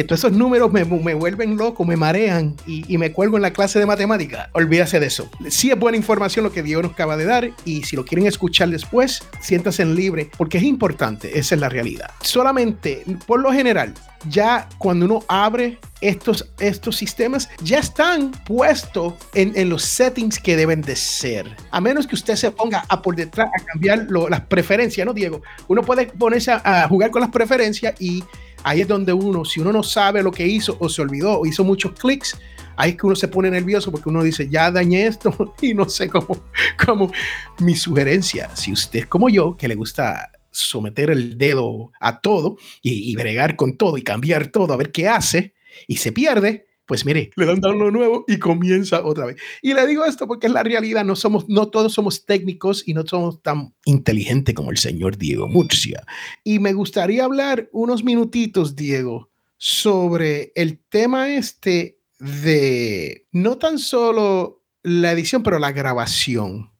que 0.00 0.04
todos 0.04 0.20
esos 0.20 0.32
números 0.32 0.72
me, 0.72 0.86
me 0.86 1.12
vuelven 1.12 1.58
loco, 1.58 1.84
me 1.84 1.94
marean 1.94 2.56
y, 2.66 2.96
me 2.96 3.12
cuelgo 3.12 3.36
en 3.36 3.42
la 3.42 3.52
clase 3.52 3.78
de 3.78 3.84
matemática. 3.84 4.48
Olvídase 4.54 4.98
de 4.98 5.06
eso. 5.06 5.30
Sí 5.50 5.70
es 5.70 5.78
buena 5.78 5.98
información 5.98 6.42
lo 6.42 6.52
que 6.52 6.62
Diego 6.62 6.80
nos 6.80 6.92
acaba 6.92 7.18
de 7.18 7.26
dar 7.26 7.50
y 7.66 7.82
si 7.82 7.96
lo 7.96 8.06
quieren 8.06 8.26
escuchar 8.26 8.70
después, 8.70 9.22
siéntanse 9.42 9.84
libre 9.84 10.30
porque 10.38 10.56
es 10.56 10.64
importante, 10.64 11.38
esa 11.38 11.54
es 11.54 11.60
la 11.60 11.68
realidad. 11.68 12.10
Solamente, 12.22 13.04
por 13.26 13.40
lo 13.40 13.52
general, 13.52 13.92
ya 14.26 14.70
cuando 14.78 15.04
uno 15.04 15.22
abre 15.28 15.78
estos, 16.00 16.48
estos 16.58 16.96
sistemas, 16.96 17.50
ya 17.62 17.80
están 17.80 18.30
puestos 18.30 19.14
en, 19.34 19.52
en, 19.54 19.68
los 19.68 19.82
settings 19.82 20.38
que 20.38 20.56
deben 20.56 20.80
de 20.80 20.96
ser. 20.96 21.46
A 21.70 21.80
menos 21.80 22.06
que 22.06 22.14
usted 22.14 22.36
se 22.36 22.50
ponga 22.50 22.86
a 22.88 23.02
por 23.02 23.16
detrás 23.16 23.50
a 23.54 23.64
cambiar 23.64 24.06
las 24.08 24.40
preferencias, 24.42 25.06
¿no, 25.06 25.12
Diego? 25.12 25.42
Uno 25.68 25.82
puede 25.82 26.06
ponerse 26.06 26.52
a, 26.52 26.62
a 26.64 26.88
jugar 26.88 27.10
con 27.10 27.20
las 27.20 27.30
preferencias 27.30 27.94
y 28.00 28.24
ahí 28.62 28.80
es 28.82 28.88
donde 28.88 29.12
uno, 29.12 29.44
si 29.44 29.60
uno 29.60 29.72
no 29.72 29.82
sabe 29.82 30.22
lo 30.22 30.30
que 30.30 30.46
hizo 30.46 30.76
o 30.80 30.88
se 30.88 31.02
olvidó 31.02 31.40
o 31.40 31.46
hizo 31.46 31.64
muchos 31.64 31.92
clics, 31.92 32.38
ahí 32.76 32.90
es 32.90 32.96
que 32.96 33.06
uno 33.06 33.16
se 33.16 33.28
pone 33.28 33.50
nervioso 33.50 33.90
porque 33.90 34.08
uno 34.08 34.22
dice, 34.22 34.48
ya 34.48 34.70
dañé 34.70 35.06
esto 35.06 35.54
y 35.62 35.74
no 35.74 35.88
sé 35.88 36.08
cómo, 36.08 36.44
cómo. 36.84 37.12
Mi 37.58 37.74
sugerencia, 37.74 38.54
si 38.54 38.72
usted 38.72 39.00
es 39.00 39.06
como 39.06 39.28
yo, 39.28 39.56
que 39.56 39.68
le 39.68 39.74
gusta 39.74 40.30
someter 40.50 41.10
el 41.10 41.38
dedo 41.38 41.92
a 42.00 42.20
todo 42.20 42.56
y, 42.82 43.10
y 43.10 43.16
bregar 43.16 43.56
con 43.56 43.76
todo 43.76 43.96
y 43.98 44.02
cambiar 44.02 44.48
todo 44.48 44.72
a 44.72 44.76
ver 44.76 44.90
qué 44.90 45.08
hace 45.08 45.54
y 45.86 45.96
se 45.96 46.12
pierde, 46.12 46.66
pues 46.90 47.06
mire, 47.06 47.30
le 47.36 47.46
dan 47.46 47.60
lo 47.78 47.92
nuevo 47.92 48.24
y 48.26 48.40
comienza 48.40 49.04
otra 49.04 49.26
vez. 49.26 49.36
Y 49.62 49.74
le 49.74 49.86
digo 49.86 50.04
esto 50.04 50.26
porque 50.26 50.48
es 50.48 50.52
la 50.52 50.64
realidad, 50.64 51.04
no 51.04 51.14
somos, 51.14 51.48
no 51.48 51.68
todos 51.68 51.92
somos 51.92 52.26
técnicos 52.26 52.82
y 52.84 52.94
no 52.94 53.06
somos 53.06 53.40
tan 53.44 53.72
inteligentes 53.84 54.56
como 54.56 54.72
el 54.72 54.76
señor 54.76 55.16
Diego 55.16 55.46
Murcia. 55.46 56.04
Y 56.42 56.58
me 56.58 56.72
gustaría 56.72 57.26
hablar 57.26 57.68
unos 57.70 58.02
minutitos, 58.02 58.74
Diego, 58.74 59.30
sobre 59.56 60.50
el 60.56 60.80
tema 60.80 61.32
este 61.32 62.00
de 62.18 63.28
no 63.30 63.56
tan 63.56 63.78
solo 63.78 64.64
la 64.82 65.12
edición, 65.12 65.44
pero 65.44 65.60
la 65.60 65.70
grabación. 65.70 66.72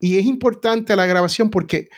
Y 0.00 0.16
es 0.16 0.24
importante 0.24 0.96
la 0.96 1.04
grabación 1.04 1.50
porque 1.50 1.90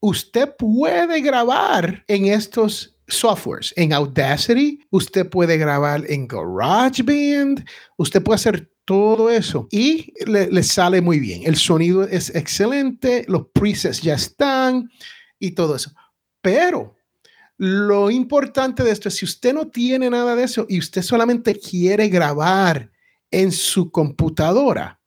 usted 0.00 0.48
puede 0.58 1.20
grabar 1.20 2.06
en 2.08 2.24
estos 2.24 2.97
softwares. 3.08 3.72
En 3.76 3.92
Audacity, 3.92 4.86
usted 4.90 5.28
puede 5.28 5.56
grabar 5.56 6.04
en 6.08 6.28
GarageBand, 6.28 7.64
usted 7.96 8.22
puede 8.22 8.36
hacer 8.36 8.70
todo 8.84 9.28
eso 9.28 9.68
y 9.70 10.12
le, 10.26 10.62
sale 10.62 11.00
muy 11.00 11.18
bien. 11.18 11.42
El 11.44 11.56
sonido 11.56 12.04
es 12.04 12.34
excelente, 12.34 13.24
los 13.28 13.48
presets 13.52 14.00
ya 14.00 14.14
están 14.14 14.90
y 15.38 15.50
todo 15.50 15.76
eso. 15.76 15.92
Pero 16.40 16.96
lo 17.58 18.10
importante 18.10 18.82
de 18.84 18.92
esto 18.92 19.08
es 19.08 19.16
si 19.16 19.24
usted 19.24 19.52
no 19.52 19.68
tiene 19.68 20.08
nada 20.08 20.36
de 20.36 20.44
eso 20.44 20.64
y 20.68 20.78
usted 20.78 21.02
solamente 21.02 21.58
quiere 21.58 22.08
grabar 22.08 22.90
en 23.30 23.52
su 23.52 23.90
computadora, 23.90 24.98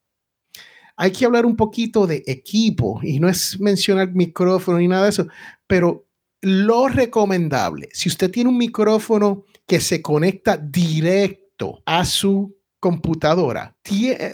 hay 0.96 1.12
que 1.12 1.26
hablar 1.26 1.48
un 1.48 1.56
poquito 1.56 2.06
de 2.06 2.24
equipo 2.28 3.00
y 3.02 3.20
no 3.20 3.28
es 3.28 3.60
mencionar 3.60 4.12
micrófono 4.14 4.78
ni 4.78 4.88
nada 4.88 5.06
de 5.06 5.10
eso, 5.10 5.28
pero 5.66 6.06
lo 6.42 6.88
recomendable, 6.88 7.90
si 7.94 8.10
usted 8.10 8.32
tiene 8.32 8.50
un 8.50 8.58
micrófono 8.58 9.46
que 9.68 9.80
se 9.80 10.02
conecta 10.02 10.58
directo 10.58 11.82
a 11.86 12.04
su 12.04 12.58
computadora, 12.80 13.76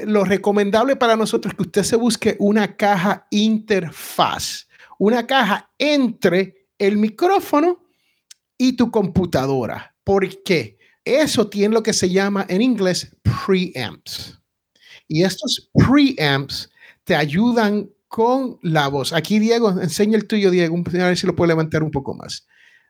lo 0.06 0.24
recomendable 0.24 0.96
para 0.96 1.18
nosotros 1.18 1.52
es 1.52 1.58
que 1.58 1.64
usted 1.64 1.84
se 1.84 1.96
busque 1.98 2.38
una 2.40 2.78
caja 2.78 3.28
interfaz, 3.30 4.68
una 4.98 5.28
caja 5.28 5.70
entre 5.78 6.68
el 6.80 6.98
micrófono 6.98 7.84
y 8.58 8.74
tu 8.74 8.90
computadora. 8.90 9.96
¿Por 10.04 10.44
qué? 10.44 10.78
Eso 11.04 11.48
tiene 11.50 11.74
lo 11.74 11.84
que 11.84 11.94
se 11.94 12.10
llama 12.10 12.46
en 12.48 12.62
inglés 12.62 13.16
preamps. 13.46 14.40
Y 15.08 15.24
estos 15.24 15.70
preamps 15.74 16.70
te 17.04 17.16
ayudan 17.16 17.90
con 18.08 18.60
la 18.62 18.88
voz. 18.88 19.14
Aquí 19.14 19.40
Diego, 19.40 19.70
enseña 19.82 20.18
el 20.18 20.28
tuyo, 20.28 20.52
Diego, 20.52 20.76
a 20.78 20.92
ver 20.92 21.18
si 21.18 21.28
lo 21.28 21.36
puede 21.36 21.50
levantar 21.50 21.84
un 21.84 21.92
poco 21.92 22.14
más. 22.14 22.48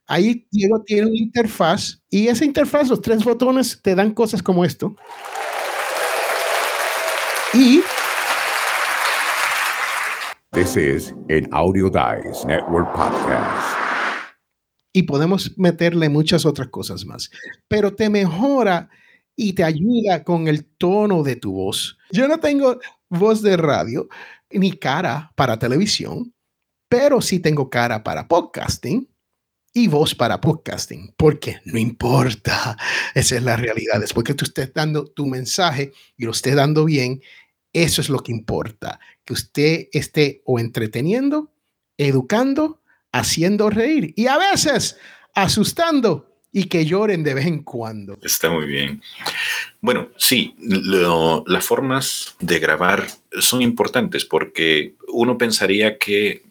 Ahí 0.07 0.47
Diego 0.51 0.81
tiene 0.83 1.07
una 1.07 1.17
interfaz 1.17 2.01
y 2.09 2.27
esa 2.27 2.45
interfaz, 2.45 2.87
los 2.87 3.01
tres 3.01 3.23
botones, 3.23 3.81
te 3.81 3.93
dan 3.93 4.13
cosas 4.13 4.41
como 4.41 4.63
esto. 4.63 4.95
Y 7.53 7.81
This 10.51 10.77
is 10.77 11.13
an 11.29 11.47
Audio 11.51 11.89
Dice 11.89 12.47
Network 12.47 12.91
podcast. 12.93 13.77
Y 14.93 15.03
podemos 15.03 15.57
meterle 15.57 16.09
muchas 16.09 16.45
otras 16.45 16.69
cosas 16.69 17.05
más. 17.05 17.29
Pero 17.67 17.93
te 17.93 18.09
mejora 18.09 18.89
y 19.35 19.53
te 19.53 19.63
ayuda 19.63 20.23
con 20.23 20.47
el 20.47 20.65
tono 20.65 21.21
de 21.21 21.35
tu 21.35 21.53
voz. 21.53 21.97
Yo 22.11 22.27
no 22.27 22.39
tengo 22.39 22.79
voz 23.09 23.41
de 23.41 23.55
radio, 23.55 24.07
ni 24.51 24.73
cara 24.73 25.31
para 25.35 25.59
televisión, 25.59 26.33
pero 26.89 27.21
sí 27.21 27.39
tengo 27.39 27.69
cara 27.69 28.03
para 28.03 28.27
podcasting 28.27 29.07
y 29.73 29.87
voz 29.87 30.15
para 30.15 30.41
podcasting, 30.41 31.13
porque 31.17 31.61
no 31.65 31.77
importa, 31.77 32.77
esa 33.13 33.35
es 33.35 33.43
la 33.43 33.55
realidad. 33.55 33.99
Después 33.99 34.23
que 34.23 34.33
tú 34.33 34.45
estés 34.45 34.73
dando 34.73 35.05
tu 35.05 35.27
mensaje 35.27 35.91
y 36.17 36.25
lo 36.25 36.31
estés 36.31 36.55
dando 36.55 36.85
bien, 36.85 37.21
eso 37.73 38.01
es 38.01 38.09
lo 38.09 38.19
que 38.19 38.31
importa, 38.31 38.99
que 39.23 39.33
usted 39.33 39.87
esté 39.91 40.41
o 40.45 40.59
entreteniendo, 40.59 41.53
educando, 41.97 42.81
haciendo 43.11 43.69
reír 43.69 44.13
y 44.15 44.27
a 44.27 44.37
veces 44.37 44.97
asustando 45.35 46.41
y 46.51 46.63
que 46.63 46.85
lloren 46.85 47.23
de 47.23 47.35
vez 47.35 47.45
en 47.45 47.61
cuando. 47.61 48.17
Está 48.23 48.49
muy 48.49 48.65
bien. 48.65 49.01
Bueno, 49.79 50.09
sí, 50.17 50.55
las 50.59 51.65
formas 51.65 52.35
de 52.39 52.59
grabar 52.59 53.07
son 53.39 53.61
importantes 53.61 54.25
porque 54.25 54.95
uno 55.07 55.37
pensaría 55.37 55.97
que 55.97 56.43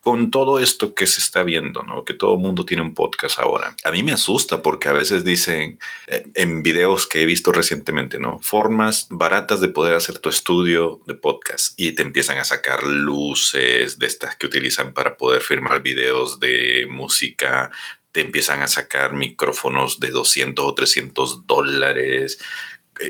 con 0.00 0.30
todo 0.30 0.58
esto 0.58 0.94
que 0.94 1.06
se 1.06 1.20
está 1.20 1.42
viendo, 1.42 1.82
¿no? 1.82 2.04
Que 2.04 2.14
todo 2.14 2.34
el 2.34 2.40
mundo 2.40 2.64
tiene 2.64 2.82
un 2.82 2.94
podcast 2.94 3.38
ahora. 3.38 3.74
A 3.84 3.90
mí 3.90 4.02
me 4.02 4.12
asusta 4.12 4.62
porque 4.62 4.88
a 4.88 4.92
veces 4.92 5.24
dicen 5.24 5.78
eh, 6.06 6.26
en 6.34 6.62
videos 6.62 7.06
que 7.06 7.22
he 7.22 7.26
visto 7.26 7.52
recientemente, 7.52 8.18
¿no? 8.18 8.38
Formas 8.40 9.06
baratas 9.10 9.60
de 9.60 9.68
poder 9.68 9.94
hacer 9.94 10.18
tu 10.18 10.28
estudio 10.28 11.00
de 11.06 11.14
podcast 11.14 11.78
y 11.78 11.92
te 11.92 12.02
empiezan 12.02 12.38
a 12.38 12.44
sacar 12.44 12.82
luces 12.84 13.98
de 13.98 14.06
estas 14.06 14.36
que 14.36 14.46
utilizan 14.46 14.92
para 14.92 15.16
poder 15.16 15.42
firmar 15.42 15.82
videos 15.82 16.40
de 16.40 16.86
música, 16.90 17.70
te 18.12 18.20
empiezan 18.20 18.62
a 18.62 18.68
sacar 18.68 19.12
micrófonos 19.12 19.98
de 19.98 20.10
200 20.10 20.64
o 20.64 20.74
300 20.74 21.46
dólares, 21.46 22.38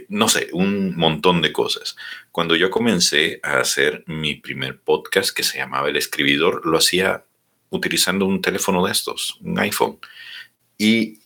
no 0.09 0.29
sé, 0.29 0.49
un 0.53 0.97
montón 0.97 1.43
de 1.43 1.53
cosas. 1.53 1.97
Cuando 2.33 2.57
yo 2.57 2.71
comencé 2.71 3.41
a 3.43 3.59
hacer 3.59 4.05
mi 4.07 4.35
primer 4.35 4.81
podcast 4.81 5.37
que 5.37 5.43
se 5.43 5.59
llamaba 5.59 5.89
El 5.89 5.97
Escribidor, 5.97 6.67
lo 6.67 6.79
hacía 6.79 7.25
utilizando 7.71 8.27
un 8.27 8.41
teléfono 8.41 8.85
de 8.87 8.93
estos, 8.93 9.39
un 9.41 9.59
iPhone. 9.59 9.99
Y 10.79 11.21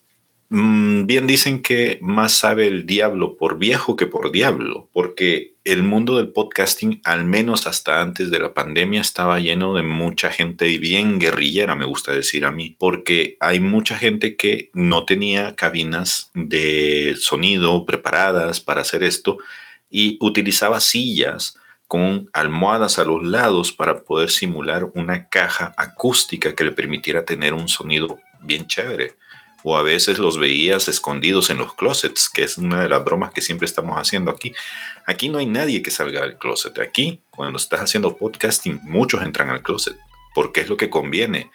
bien 0.50 1.26
dicen 1.26 1.61
que 1.62 1.98
más 2.00 2.32
sabe 2.32 2.66
el 2.66 2.87
diablo 2.87 3.37
por 3.37 3.58
viejo 3.58 3.96
que 3.96 4.06
por 4.06 4.32
diablo, 4.32 4.88
porque 4.92 5.54
el 5.64 5.82
mundo 5.82 6.16
del 6.16 6.28
podcasting, 6.28 7.02
al 7.04 7.24
menos 7.24 7.66
hasta 7.66 8.00
antes 8.00 8.30
de 8.30 8.38
la 8.38 8.54
pandemia, 8.54 9.02
estaba 9.02 9.40
lleno 9.40 9.74
de 9.74 9.82
mucha 9.82 10.30
gente 10.30 10.66
bien 10.78 11.18
guerrillera, 11.18 11.74
me 11.74 11.84
gusta 11.84 12.12
decir 12.12 12.46
a 12.46 12.50
mí, 12.50 12.74
porque 12.78 13.37
hay 13.40 13.61
mucha 13.61 13.98
gente 13.98 14.37
que 14.37 14.70
no 14.72 15.04
tenía 15.04 15.54
cabinas 15.54 16.30
de 16.32 17.14
sonido 17.18 17.84
preparadas 17.84 18.61
para 18.61 18.80
hacer 18.80 19.02
esto 19.02 19.38
y 19.90 20.16
utilizaba 20.20 20.80
sillas 20.80 21.58
con 21.87 22.30
almohadas 22.32 22.98
a 22.98 23.04
los 23.04 23.22
lados 23.22 23.72
para 23.72 24.02
poder 24.02 24.30
simular 24.30 24.90
una 24.94 25.28
caja 25.28 25.74
acústica 25.76 26.54
que 26.54 26.64
le 26.64 26.72
permitiera 26.72 27.24
tener 27.24 27.52
un 27.52 27.68
sonido 27.68 28.18
bien 28.42 28.66
chévere 28.66 29.14
o 29.64 29.77
a 29.77 29.83
veces 29.83 30.18
los 30.18 30.38
veías 30.38 30.88
escondidos 30.88 31.51
en 31.51 31.59
los 31.59 31.75
closets, 31.75 32.29
que 32.29 32.44
es 32.44 32.59
una 32.59 32.83
de 32.83 32.88
las 32.88 33.05
bromas 33.05 33.33
que 33.33 33.40
siempre 33.40 33.66
estamos 33.66 33.97
haciendo 33.97 34.31
aquí. 34.31 34.53
Aquí 35.07 35.29
no 35.29 35.38
hay 35.38 35.47
nadie 35.47 35.83
que 35.83 35.90
salga 35.90 36.23
del 36.23 36.37
closet. 36.37 36.79
Aquí, 36.79 37.21
cuando 37.31 37.59
estás 37.59 37.81
haciendo 37.81 38.16
podcasting, 38.16 38.81
muchos 38.83 39.23
entran 39.23 39.51
al 39.51 39.62
closet, 39.62 39.97
porque 40.35 40.61
es 40.61 40.68
lo 40.68 40.77
que 40.77 40.90
conviene, 40.90 41.51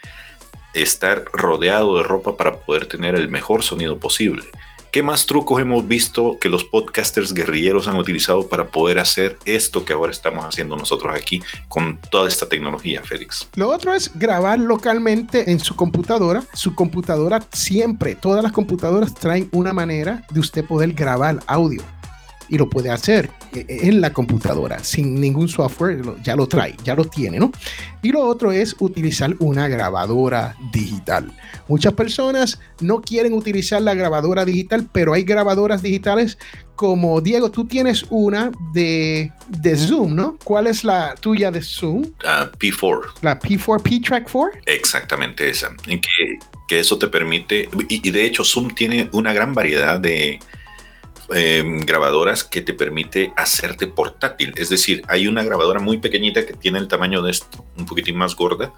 estar 0.73 1.25
rodeado 1.31 1.97
de 1.97 2.03
ropa 2.03 2.35
para 2.35 2.59
poder 2.59 2.87
tener 2.87 3.15
el 3.15 3.29
mejor 3.29 3.63
sonido 3.63 3.99
posible. 3.99 4.43
¿Qué 4.93 5.01
más 5.01 5.25
trucos 5.25 5.59
hemos 5.59 5.87
visto 5.87 6.37
que 6.39 6.49
los 6.49 6.65
podcasters 6.65 7.33
guerrilleros 7.33 7.87
han 7.87 7.95
utilizado 7.95 8.47
para 8.47 8.67
poder 8.67 8.99
hacer 8.99 9.39
esto 9.43 9.83
que 9.85 9.93
ahora 9.93 10.11
estamos 10.11 10.45
haciendo 10.45 10.77
nosotros 10.77 11.15
aquí 11.15 11.41
con 11.67 11.97
toda 12.11 12.27
esta 12.27 12.47
tecnología, 12.47 13.01
Félix? 13.01 13.49
Lo 13.55 13.69
otro 13.69 13.95
es 13.95 14.11
grabar 14.13 14.59
localmente 14.59 15.49
en 15.49 15.59
su 15.59 15.75
computadora. 15.75 16.43
Su 16.53 16.75
computadora 16.75 17.43
siempre, 17.51 18.13
todas 18.13 18.43
las 18.43 18.51
computadoras 18.51 19.15
traen 19.15 19.49
una 19.51 19.73
manera 19.73 20.27
de 20.29 20.39
usted 20.39 20.63
poder 20.63 20.93
grabar 20.93 21.39
audio 21.47 21.81
y 22.49 22.57
lo 22.57 22.69
puede 22.69 22.89
hacer 22.89 23.29
e, 23.53 23.65
e, 23.67 23.87
en 23.87 24.01
la 24.01 24.11
computadora 24.13 24.83
sin 24.83 25.19
ningún 25.19 25.47
software, 25.47 26.01
ya 26.23 26.35
lo 26.35 26.47
trae, 26.47 26.75
ya 26.83 26.95
lo 26.95 27.05
tiene, 27.05 27.39
¿no? 27.39 27.51
Y 28.01 28.11
lo 28.11 28.21
otro 28.21 28.51
es 28.51 28.75
utilizar 28.79 29.35
una 29.39 29.67
grabadora 29.67 30.55
digital. 30.71 31.31
Muchas 31.67 31.93
personas 31.93 32.59
no 32.81 33.01
quieren 33.01 33.33
utilizar 33.33 33.81
la 33.81 33.93
grabadora 33.93 34.45
digital, 34.45 34.87
pero 34.91 35.13
hay 35.13 35.23
grabadoras 35.23 35.81
digitales 35.81 36.37
como 36.75 37.21
Diego, 37.21 37.51
tú 37.51 37.65
tienes 37.65 38.05
una 38.09 38.51
de, 38.73 39.31
de 39.47 39.77
Zoom, 39.77 40.15
¿no? 40.15 40.37
¿Cuál 40.43 40.67
es 40.67 40.83
la 40.83 41.13
tuya 41.15 41.51
de 41.51 41.61
Zoom? 41.61 42.11
La 42.23 42.51
P4. 42.51 43.01
La 43.21 43.39
P4, 43.39 43.81
P-Track 43.81 44.29
4. 44.31 44.59
Exactamente 44.65 45.49
esa. 45.49 45.69
Que, 45.85 45.99
que 46.67 46.79
eso 46.79 46.97
te 46.97 47.07
permite, 47.07 47.69
y 47.87 48.09
de 48.09 48.25
hecho 48.25 48.43
Zoom 48.43 48.73
tiene 48.73 49.07
una 49.13 49.33
gran 49.33 49.53
variedad 49.53 49.99
de, 49.99 50.39
Em, 51.29 51.79
grabadoras 51.79 52.43
que 52.43 52.61
te 52.61 52.73
permite 52.73 53.31
hacerte 53.35 53.87
portátil. 53.87 54.53
Es 54.57 54.69
decir, 54.69 55.03
hay 55.07 55.27
una 55.27 55.43
grabadora 55.43 55.79
muy 55.79 55.97
pequeñita 55.97 56.45
que 56.45 56.53
tiene 56.53 56.79
el 56.79 56.87
tamaño 56.87 57.21
de 57.21 57.31
esto, 57.31 57.65
un 57.77 57.85
poquitín 57.85 58.17
más 58.17 58.35
gorda, 58.35 58.73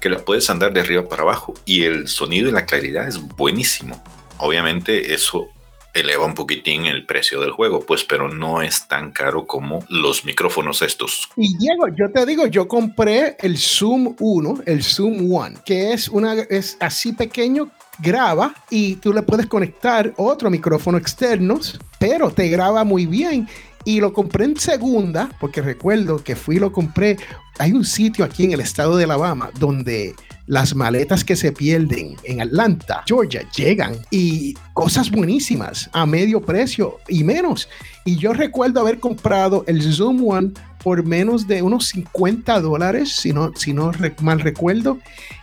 que 0.00 0.08
la 0.08 0.18
puedes 0.18 0.48
andar 0.48 0.72
de 0.72 0.80
arriba 0.80 1.08
para 1.08 1.22
abajo 1.22 1.54
y 1.66 1.82
el 1.82 2.08
sonido 2.08 2.48
y 2.48 2.52
la 2.52 2.64
claridad 2.64 3.06
es 3.06 3.20
buenísimo. 3.20 4.02
Obviamente 4.38 5.12
eso 5.12 5.48
eleva 5.92 6.24
un 6.24 6.34
poquitín 6.34 6.86
el 6.86 7.04
precio 7.04 7.40
del 7.40 7.50
juego, 7.50 7.84
pues, 7.84 8.04
pero 8.04 8.28
no 8.28 8.62
es 8.62 8.88
tan 8.88 9.12
caro 9.12 9.46
como 9.46 9.84
los 9.88 10.24
micrófonos 10.24 10.82
estos. 10.82 11.28
Y 11.36 11.56
Diego, 11.58 11.88
yo 11.88 12.10
te 12.12 12.24
digo, 12.24 12.46
yo 12.46 12.66
compré 12.66 13.36
el 13.40 13.58
Zoom 13.58 14.14
1, 14.18 14.62
el 14.66 14.82
Zoom 14.82 15.32
One, 15.32 15.58
que 15.64 15.92
es 15.92 16.08
una 16.08 16.34
es 16.34 16.76
así 16.80 17.12
pequeño, 17.12 17.70
graba 18.02 18.54
y 18.70 18.96
tú 18.96 19.12
le 19.12 19.22
puedes 19.22 19.46
conectar 19.46 20.12
otro 20.16 20.50
micrófono 20.50 20.98
externo, 20.98 21.58
pero 21.98 22.30
te 22.30 22.48
graba 22.48 22.84
muy 22.84 23.06
bien. 23.06 23.48
Y 23.84 24.00
lo 24.00 24.12
compré 24.12 24.44
en 24.44 24.58
segunda, 24.58 25.30
porque 25.40 25.62
recuerdo 25.62 26.22
que 26.22 26.36
fui 26.36 26.56
y 26.56 26.58
lo 26.58 26.70
compré. 26.70 27.16
Hay 27.58 27.72
un 27.72 27.84
sitio 27.84 28.24
aquí 28.24 28.44
en 28.44 28.52
el 28.52 28.60
estado 28.60 28.96
de 28.96 29.04
Alabama 29.04 29.50
donde 29.58 30.14
las 30.46 30.74
maletas 30.74 31.24
que 31.24 31.36
se 31.36 31.52
pierden 31.52 32.16
en 32.24 32.40
Atlanta, 32.40 33.04
Georgia, 33.06 33.48
llegan 33.52 33.94
y 34.10 34.54
cosas 34.74 35.10
buenísimas 35.10 35.88
a 35.92 36.04
medio 36.04 36.40
precio 36.40 36.98
y 37.08 37.24
menos. 37.24 37.68
Y 38.04 38.16
yo 38.16 38.32
recuerdo 38.32 38.80
haber 38.80 38.98
comprado 38.98 39.64
el 39.66 39.80
Zoom 39.80 40.28
One 40.28 40.52
por 40.82 41.04
menos 41.04 41.46
de 41.46 41.62
unos 41.62 41.88
50 41.88 42.60
dólares, 42.60 43.16
si 43.16 43.32
no, 43.32 43.52
si 43.54 43.72
no 43.72 43.92
mal 44.20 44.40
recuerdo. 44.40 44.98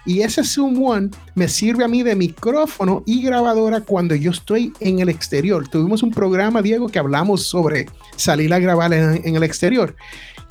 Y 0.06 0.21
ese 0.21 0.43
Zoom 0.43 0.84
One 0.84 1.10
me 1.36 1.47
sirve 1.47 1.84
a 1.84 1.88
mí 1.88 2.04
de 2.04 2.15
micrófono 2.15 3.04
y 3.06 3.21
grabadora 3.21 3.82
cuando 3.82 4.15
yo 4.15 4.32
estoy 4.32 4.73
en 4.80 5.00
el 5.00 5.10
exterior. 5.10 5.67
Tuvimos 5.67 6.04
un 6.04 6.12
programa, 6.12 6.62
Diego, 6.62 6.88
que 6.88 7.00
hablamos 7.00 7.43
sobre 7.43 7.88
salir 8.15 8.54
a 8.54 8.60
grabar 8.60 8.93
en, 8.93 9.21
en 9.23 9.36
el 9.36 9.43
exterior. 9.43 9.95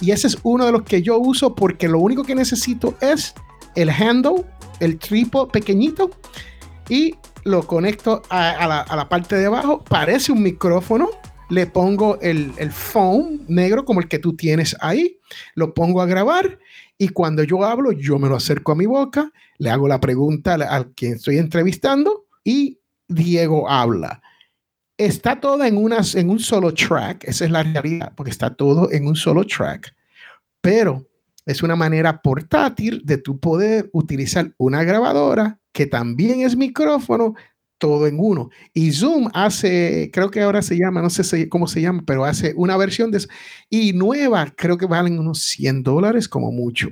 Y 0.01 0.11
ese 0.11 0.27
es 0.27 0.39
uno 0.43 0.67
de 0.67 0.73
los 0.73 0.83
que 0.83 1.03
yo 1.03 1.19
uso 1.19 1.55
porque 1.55 1.89
lo 1.89 1.99
único 1.99 2.23
que 2.23 2.35
necesito 2.35 2.97
es 3.01 3.35
el 3.75 3.91
handle, 3.91 4.45
el 4.81 4.99
tripo 4.99 5.49
pequeñito 5.49 6.11
y 6.89 7.15
lo 7.45 7.67
conecto 7.67 8.23
a, 8.29 8.67
la, 8.67 9.09
parte 9.09 9.37
de 9.37 9.47
abajo. 9.47 9.85
Parece 9.89 10.33
un 10.33 10.43
micrófono. 10.43 11.11
Le 11.49 11.67
pongo 11.67 12.19
el, 12.21 12.53
el 12.57 12.73
phone 12.73 13.45
negro 13.49 13.85
como 13.85 14.01
el 14.01 14.09
que 14.09 14.19
tú 14.19 14.35
tienes 14.35 14.77
ahí. 14.81 15.19
Lo 15.55 15.75
pongo 15.75 16.01
a 16.01 16.07
grabar 16.07 16.59
y 16.99 17.09
cuando 17.09 17.43
yo 17.43 17.65
hablo, 17.65 17.93
yo 17.93 18.19
me 18.19 18.29
lo 18.29 18.37
acerco 18.37 18.73
a 18.73 18.77
mi 18.77 18.87
boca, 18.87 19.31
le 19.59 19.71
hago 19.71 19.87
la 19.87 20.01
pregunta 20.01 20.55
al, 20.55 20.93
quien 20.95 21.15
estoy 21.15 21.39
entrevistando 21.39 22.27
y 22.43 22.79
Diego 23.07 23.69
habla. 23.69 24.23
Está 24.97 25.39
todo 25.39 25.63
en, 25.63 25.77
en 25.77 26.31
un 26.31 26.39
solo 26.39 26.73
track, 26.73 27.25
esa 27.25 27.45
es 27.45 27.51
la 27.51 27.63
realidad, 27.63 28.13
porque 28.17 28.31
está 28.31 28.55
todo 28.55 28.91
en 28.91 29.07
un 29.07 29.15
solo 29.15 29.45
track, 29.45 29.95
pero 30.63 31.07
es 31.45 31.63
una 31.63 31.77
manera 31.77 32.23
portátil 32.23 33.03
de 33.05 33.19
tu 33.19 33.39
poder 33.39 33.91
utilizar 33.93 34.53
una 34.57 34.83
grabadora 34.83 35.61
que 35.73 35.87
también 35.87 36.41
es 36.41 36.57
micrófono, 36.57 37.35
todo 37.79 38.07
en 38.07 38.17
uno. 38.19 38.51
Y 38.73 38.93
Zoom 38.93 39.29
hace, 39.35 40.11
creo 40.13 40.31
que 40.31 40.41
ahora 40.41 40.63
se 40.63 40.77
llama, 40.77 41.03
no 41.03 41.11
sé 41.11 41.49
cómo 41.49 41.67
se 41.67 41.81
llama, 41.81 42.03
pero 42.07 42.25
hace 42.25 42.55
una 42.57 42.77
versión 42.77 43.11
de 43.11 43.19
eso. 43.19 43.29
Y 43.69 43.93
nueva, 43.93 44.53
creo 44.57 44.79
que 44.79 44.87
valen 44.87 45.19
unos 45.19 45.41
100 45.43 45.83
dólares 45.83 46.29
como 46.29 46.53
mucho, 46.53 46.89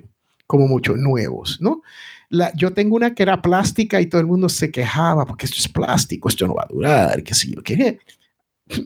como 0.46 0.66
mucho, 0.68 0.96
nuevos, 0.96 1.58
¿no? 1.60 1.82
La, 2.30 2.52
yo 2.54 2.72
tengo 2.72 2.96
una 2.96 3.14
que 3.14 3.22
era 3.22 3.40
plástica 3.40 4.00
y 4.00 4.06
todo 4.06 4.20
el 4.20 4.26
mundo 4.26 4.48
se 4.48 4.70
quejaba 4.70 5.24
porque 5.24 5.46
esto 5.46 5.58
es 5.58 5.68
plástico, 5.68 6.28
esto 6.28 6.46
no 6.46 6.54
va 6.54 6.64
a 6.64 6.72
durar, 6.72 7.22
qué 7.22 7.34
sé 7.34 7.50
yo, 7.50 7.62
qué. 7.62 7.98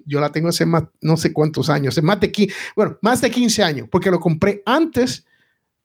Yo 0.04 0.20
la 0.20 0.32
tengo 0.32 0.48
hace 0.48 0.66
más, 0.66 0.84
no 1.00 1.16
sé 1.16 1.32
cuántos 1.32 1.70
años, 1.70 2.02
más 2.02 2.20
de, 2.20 2.52
bueno, 2.74 2.98
más 3.00 3.20
de 3.20 3.30
15 3.30 3.62
años, 3.62 3.88
porque 3.90 4.10
lo 4.10 4.18
compré 4.18 4.62
antes 4.66 5.24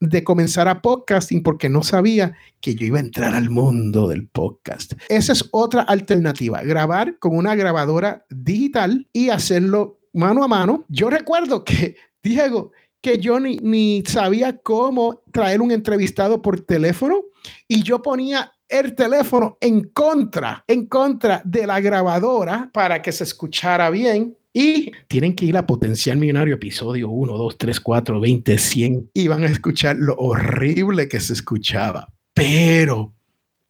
de 0.09 0.23
comenzar 0.23 0.67
a 0.67 0.81
podcasting 0.81 1.43
porque 1.43 1.69
no 1.69 1.83
sabía 1.83 2.35
que 2.59 2.75
yo 2.75 2.85
iba 2.85 2.97
a 2.97 3.01
entrar 3.01 3.33
al 3.33 3.49
mundo 3.49 4.07
del 4.07 4.27
podcast. 4.27 4.93
Esa 5.09 5.33
es 5.33 5.47
otra 5.51 5.81
alternativa, 5.83 6.61
grabar 6.61 7.17
con 7.19 7.35
una 7.35 7.55
grabadora 7.55 8.25
digital 8.29 9.07
y 9.13 9.29
hacerlo 9.29 9.99
mano 10.13 10.43
a 10.43 10.47
mano. 10.47 10.85
Yo 10.89 11.09
recuerdo 11.09 11.63
que, 11.63 11.95
Diego, 12.21 12.71
que 13.01 13.17
yo 13.17 13.39
ni, 13.39 13.57
ni 13.57 14.03
sabía 14.05 14.57
cómo 14.57 15.23
traer 15.31 15.61
un 15.61 15.71
entrevistado 15.71 16.41
por 16.41 16.61
teléfono 16.61 17.21
y 17.67 17.83
yo 17.83 18.01
ponía 18.01 18.51
el 18.69 18.95
teléfono 18.95 19.57
en 19.61 19.89
contra, 19.89 20.63
en 20.67 20.87
contra 20.87 21.41
de 21.45 21.67
la 21.67 21.79
grabadora 21.79 22.69
para 22.73 23.01
que 23.01 23.11
se 23.11 23.23
escuchara 23.23 23.89
bien 23.89 24.35
y 24.53 24.91
tienen 25.07 25.35
que 25.35 25.45
ir 25.45 25.57
a 25.57 25.65
Potencial 25.65 26.17
Millonario, 26.17 26.55
episodio 26.55 27.09
1, 27.09 27.33
2, 27.35 27.57
3, 27.57 27.79
4, 27.79 28.19
20, 28.19 28.57
100, 28.59 29.09
y 29.13 29.27
van 29.27 29.43
a 29.43 29.47
escuchar 29.47 29.95
lo 29.97 30.13
horrible 30.15 31.07
que 31.07 31.19
se 31.19 31.33
escuchaba. 31.33 32.13
Pero 32.35 33.13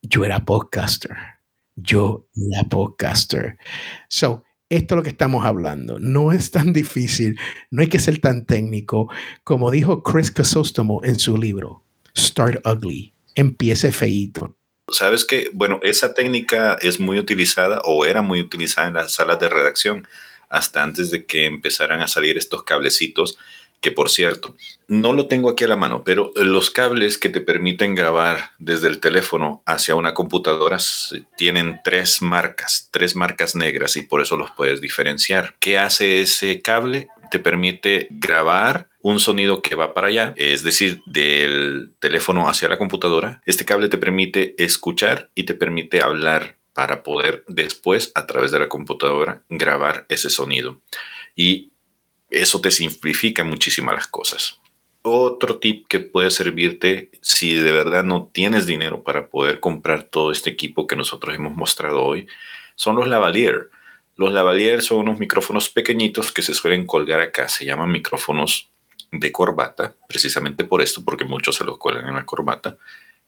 yo 0.01 0.25
era 0.25 0.43
podcaster. 0.43 1.15
Yo 1.75 2.27
era 2.35 2.63
podcaster. 2.65 3.57
So, 4.09 4.43
esto 4.69 4.95
es 4.95 4.97
lo 4.97 5.03
que 5.03 5.09
estamos 5.09 5.45
hablando. 5.45 5.99
No 5.99 6.31
es 6.33 6.51
tan 6.51 6.73
difícil, 6.73 7.39
no 7.71 7.81
hay 7.81 7.87
que 7.87 7.99
ser 7.99 8.19
tan 8.19 8.45
técnico. 8.45 9.09
Como 9.43 9.71
dijo 9.71 10.03
Chris 10.03 10.31
Casostomo 10.31 11.01
en 11.03 11.17
su 11.17 11.37
libro, 11.37 11.83
Start 12.17 12.65
Ugly, 12.67 13.13
empiece 13.35 13.91
feito. 13.91 14.57
Sabes 14.89 15.23
que, 15.23 15.49
bueno, 15.53 15.79
esa 15.81 16.13
técnica 16.13 16.77
es 16.81 16.99
muy 16.99 17.17
utilizada 17.17 17.79
o 17.85 18.05
era 18.05 18.21
muy 18.21 18.41
utilizada 18.41 18.89
en 18.89 18.95
las 18.95 19.13
salas 19.13 19.39
de 19.39 19.47
redacción 19.47 20.05
hasta 20.53 20.83
antes 20.83 21.09
de 21.09 21.25
que 21.25 21.45
empezaran 21.45 21.99
a 22.01 22.07
salir 22.07 22.37
estos 22.37 22.63
cablecitos, 22.63 23.37
que 23.81 23.91
por 23.91 24.09
cierto, 24.09 24.55
no 24.87 25.11
lo 25.11 25.27
tengo 25.27 25.49
aquí 25.49 25.65
a 25.65 25.67
la 25.67 25.75
mano, 25.75 26.03
pero 26.05 26.31
los 26.35 26.69
cables 26.69 27.17
que 27.17 27.27
te 27.27 27.41
permiten 27.41 27.95
grabar 27.95 28.51
desde 28.59 28.87
el 28.87 28.99
teléfono 28.99 29.61
hacia 29.65 29.95
una 29.95 30.13
computadora 30.13 30.77
tienen 31.35 31.81
tres 31.83 32.21
marcas, 32.21 32.87
tres 32.91 33.15
marcas 33.15 33.55
negras 33.55 33.97
y 33.97 34.03
por 34.03 34.21
eso 34.21 34.37
los 34.37 34.51
puedes 34.51 34.79
diferenciar. 34.79 35.55
¿Qué 35.59 35.77
hace 35.77 36.21
ese 36.21 36.61
cable? 36.61 37.09
Te 37.29 37.39
permite 37.39 38.07
grabar 38.11 38.87
un 39.01 39.19
sonido 39.19 39.61
que 39.61 39.75
va 39.75 39.93
para 39.93 40.07
allá, 40.07 40.33
es 40.37 40.63
decir, 40.63 41.01
del 41.07 41.93
teléfono 41.99 42.47
hacia 42.47 42.69
la 42.69 42.77
computadora. 42.77 43.41
Este 43.45 43.65
cable 43.65 43.89
te 43.89 43.97
permite 43.97 44.55
escuchar 44.63 45.31
y 45.35 45.43
te 45.43 45.55
permite 45.55 46.01
hablar 46.01 46.57
para 46.73 47.03
poder 47.03 47.43
después 47.47 48.11
a 48.15 48.25
través 48.25 48.51
de 48.51 48.59
la 48.59 48.69
computadora 48.69 49.43
grabar 49.49 50.05
ese 50.09 50.29
sonido. 50.29 50.81
Y 51.35 51.71
eso 52.29 52.59
te 52.61 52.71
simplifica 52.71 53.43
muchísimas 53.43 53.95
las 53.95 54.07
cosas. 54.07 54.59
Otro 55.03 55.59
tip 55.59 55.87
que 55.87 55.99
puede 55.99 56.31
servirte 56.31 57.11
si 57.21 57.55
de 57.55 57.71
verdad 57.71 58.03
no 58.03 58.29
tienes 58.33 58.65
dinero 58.65 59.03
para 59.03 59.27
poder 59.27 59.59
comprar 59.59 60.03
todo 60.03 60.31
este 60.31 60.49
equipo 60.49 60.87
que 60.87 60.95
nosotros 60.95 61.35
hemos 61.35 61.55
mostrado 61.55 62.03
hoy 62.03 62.27
son 62.75 62.95
los 62.95 63.07
lavalier. 63.07 63.69
Los 64.15 64.31
lavalier 64.31 64.81
son 64.81 64.99
unos 64.99 65.19
micrófonos 65.19 65.69
pequeñitos 65.69 66.31
que 66.31 66.41
se 66.41 66.53
suelen 66.53 66.85
colgar 66.85 67.19
acá, 67.19 67.49
se 67.49 67.65
llaman 67.65 67.91
micrófonos 67.91 68.69
de 69.11 69.31
corbata, 69.31 69.95
precisamente 70.07 70.63
por 70.63 70.81
esto, 70.81 71.03
porque 71.03 71.25
muchos 71.25 71.55
se 71.55 71.63
los 71.63 71.77
cuelgan 71.77 72.07
en 72.07 72.15
la 72.15 72.25
corbata, 72.25 72.77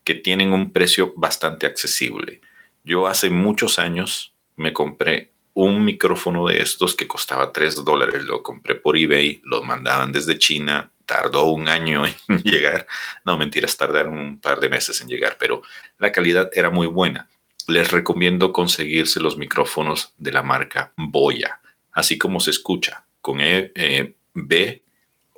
que 0.04 0.16
tienen 0.16 0.54
un 0.54 0.72
precio 0.72 1.14
bastante 1.16 1.66
accesible. 1.66 2.42
Yo 2.86 3.08
hace 3.08 3.32
muchos 3.32 3.80
años 3.80 4.36
me 4.56 4.72
compré 4.72 5.32
un 5.56 5.84
micrófono 5.84 6.48
de 6.48 6.62
estos 6.62 6.96
que 6.96 7.08
costaba 7.08 7.52
3 7.52 7.84
dólares. 7.84 8.24
Lo 8.24 8.44
compré 8.44 8.76
por 8.76 8.96
eBay, 8.96 9.42
lo 9.44 9.64
mandaban 9.64 10.12
desde 10.12 10.38
China. 10.38 10.92
Tardó 11.08 11.46
un 11.46 11.68
año 11.68 12.06
en 12.06 12.14
llegar. 12.44 12.86
No, 13.26 13.40
mentiras, 13.40 13.76
tardaron 13.76 14.18
un 14.18 14.40
par 14.40 14.60
de 14.60 14.70
meses 14.70 15.02
en 15.02 15.08
llegar, 15.08 15.38
pero 15.40 15.64
la 15.98 16.12
calidad 16.12 16.52
era 16.54 16.70
muy 16.70 16.86
buena. 16.86 17.28
Les 17.68 17.92
recomiendo 17.92 18.54
conseguirse 18.54 19.20
los 19.20 19.36
micrófonos 19.36 20.14
de 20.20 20.32
la 20.32 20.44
marca 20.44 20.94
Boya, 20.96 21.62
así 21.92 22.20
como 22.20 22.40
se 22.40 22.52
escucha, 22.52 23.06
con 23.20 23.42
E, 23.42 23.72
e 23.74 24.16
B, 24.36 24.84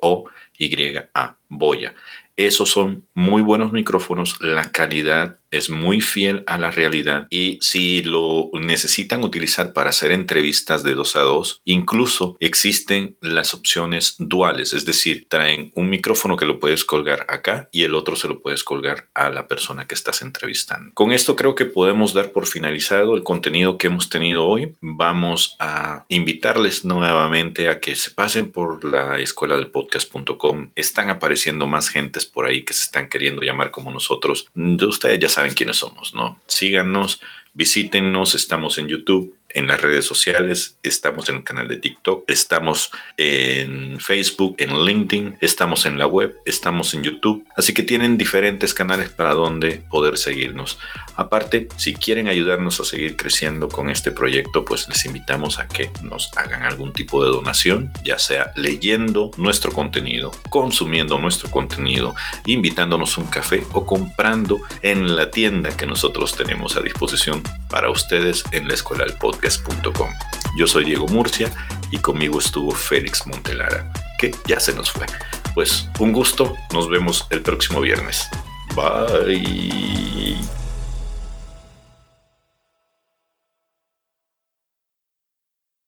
O, 0.02 0.28
Y, 0.58 0.96
A, 1.14 1.38
Boya. 1.48 1.94
Esos 2.36 2.68
son 2.68 3.06
muy 3.14 3.40
buenos 3.40 3.72
micrófonos, 3.72 4.38
la 4.42 4.70
calidad 4.70 5.37
es 5.50 5.70
muy 5.70 6.00
fiel 6.00 6.44
a 6.46 6.58
la 6.58 6.70
realidad 6.70 7.26
y 7.30 7.58
si 7.60 8.02
lo 8.02 8.50
necesitan 8.54 9.22
utilizar 9.24 9.72
para 9.72 9.90
hacer 9.90 10.12
entrevistas 10.12 10.82
de 10.82 10.94
dos 10.94 11.16
a 11.16 11.20
dos, 11.20 11.60
incluso 11.64 12.36
existen 12.40 13.16
las 13.20 13.54
opciones 13.54 14.16
duales, 14.18 14.72
es 14.72 14.84
decir, 14.84 15.26
traen 15.28 15.72
un 15.74 15.88
micrófono 15.88 16.36
que 16.36 16.46
lo 16.46 16.58
puedes 16.58 16.84
colgar 16.84 17.26
acá 17.28 17.68
y 17.72 17.82
el 17.82 17.94
otro 17.94 18.16
se 18.16 18.28
lo 18.28 18.40
puedes 18.40 18.64
colgar 18.64 19.08
a 19.14 19.30
la 19.30 19.46
persona 19.48 19.86
que 19.86 19.94
estás 19.94 20.22
entrevistando. 20.22 20.92
Con 20.94 21.12
esto 21.12 21.36
creo 21.36 21.54
que 21.54 21.64
podemos 21.64 22.14
dar 22.14 22.32
por 22.32 22.46
finalizado 22.46 23.16
el 23.16 23.22
contenido 23.22 23.78
que 23.78 23.86
hemos 23.88 24.08
tenido 24.08 24.46
hoy. 24.46 24.74
Vamos 24.80 25.56
a 25.58 26.04
invitarles 26.08 26.84
nuevamente 26.84 27.68
a 27.68 27.80
que 27.80 27.96
se 27.96 28.10
pasen 28.10 28.50
por 28.50 28.84
la 28.84 29.18
escuela 29.18 29.56
del 29.56 29.70
podcast.com. 29.70 30.70
Están 30.74 31.10
apareciendo 31.10 31.66
más 31.66 31.88
gentes 31.88 32.26
por 32.26 32.46
ahí 32.46 32.64
que 32.64 32.74
se 32.74 32.82
están 32.82 33.08
queriendo 33.08 33.42
llamar 33.42 33.70
como 33.70 33.90
nosotros. 33.90 34.48
Ustedes 34.54 35.18
ya 35.18 35.28
saben 35.28 35.37
quiénes 35.54 35.76
somos, 35.76 36.14
¿no? 36.14 36.40
Síganos, 36.46 37.20
visítennos, 37.54 38.34
estamos 38.34 38.78
en 38.78 38.88
YouTube, 38.88 39.37
en 39.50 39.66
las 39.66 39.80
redes 39.80 40.04
sociales, 40.04 40.78
estamos 40.82 41.28
en 41.28 41.36
el 41.36 41.44
canal 41.44 41.68
de 41.68 41.76
TikTok, 41.76 42.24
estamos 42.28 42.90
en 43.16 43.98
Facebook, 43.98 44.56
en 44.58 44.84
LinkedIn, 44.84 45.38
estamos 45.40 45.86
en 45.86 45.98
la 45.98 46.06
web, 46.06 46.36
estamos 46.44 46.94
en 46.94 47.02
YouTube, 47.02 47.44
así 47.56 47.72
que 47.72 47.82
tienen 47.82 48.18
diferentes 48.18 48.74
canales 48.74 49.08
para 49.08 49.32
donde 49.32 49.82
poder 49.90 50.18
seguirnos. 50.18 50.78
Aparte, 51.16 51.68
si 51.76 51.94
quieren 51.94 52.28
ayudarnos 52.28 52.78
a 52.80 52.84
seguir 52.84 53.16
creciendo 53.16 53.68
con 53.68 53.90
este 53.90 54.12
proyecto, 54.12 54.64
pues 54.64 54.88
les 54.88 55.04
invitamos 55.06 55.58
a 55.58 55.66
que 55.66 55.90
nos 56.02 56.30
hagan 56.36 56.62
algún 56.62 56.92
tipo 56.92 57.24
de 57.24 57.30
donación, 57.30 57.92
ya 58.04 58.18
sea 58.18 58.52
leyendo 58.54 59.30
nuestro 59.36 59.72
contenido, 59.72 60.30
consumiendo 60.50 61.18
nuestro 61.18 61.50
contenido, 61.50 62.14
invitándonos 62.46 63.18
un 63.18 63.26
café 63.26 63.64
o 63.72 63.86
comprando 63.86 64.60
en 64.82 65.16
la 65.16 65.30
tienda 65.30 65.76
que 65.76 65.86
nosotros 65.86 66.36
tenemos 66.36 66.76
a 66.76 66.82
disposición 66.82 67.42
para 67.70 67.90
ustedes 67.90 68.44
en 68.52 68.68
la 68.68 68.74
escuela 68.74 69.04
del 69.04 69.16
podcast.com. 69.38 70.10
Yo 70.56 70.66
soy 70.66 70.84
Diego 70.84 71.06
Murcia 71.08 71.50
y 71.90 71.98
conmigo 71.98 72.38
estuvo 72.38 72.72
Félix 72.72 73.26
Montelara, 73.26 73.90
que 74.18 74.32
ya 74.46 74.60
se 74.60 74.74
nos 74.74 74.90
fue. 74.90 75.06
Pues 75.54 75.88
un 75.98 76.12
gusto, 76.12 76.54
nos 76.72 76.88
vemos 76.88 77.26
el 77.30 77.42
próximo 77.42 77.80
viernes. 77.80 78.28
Bye. 78.74 80.57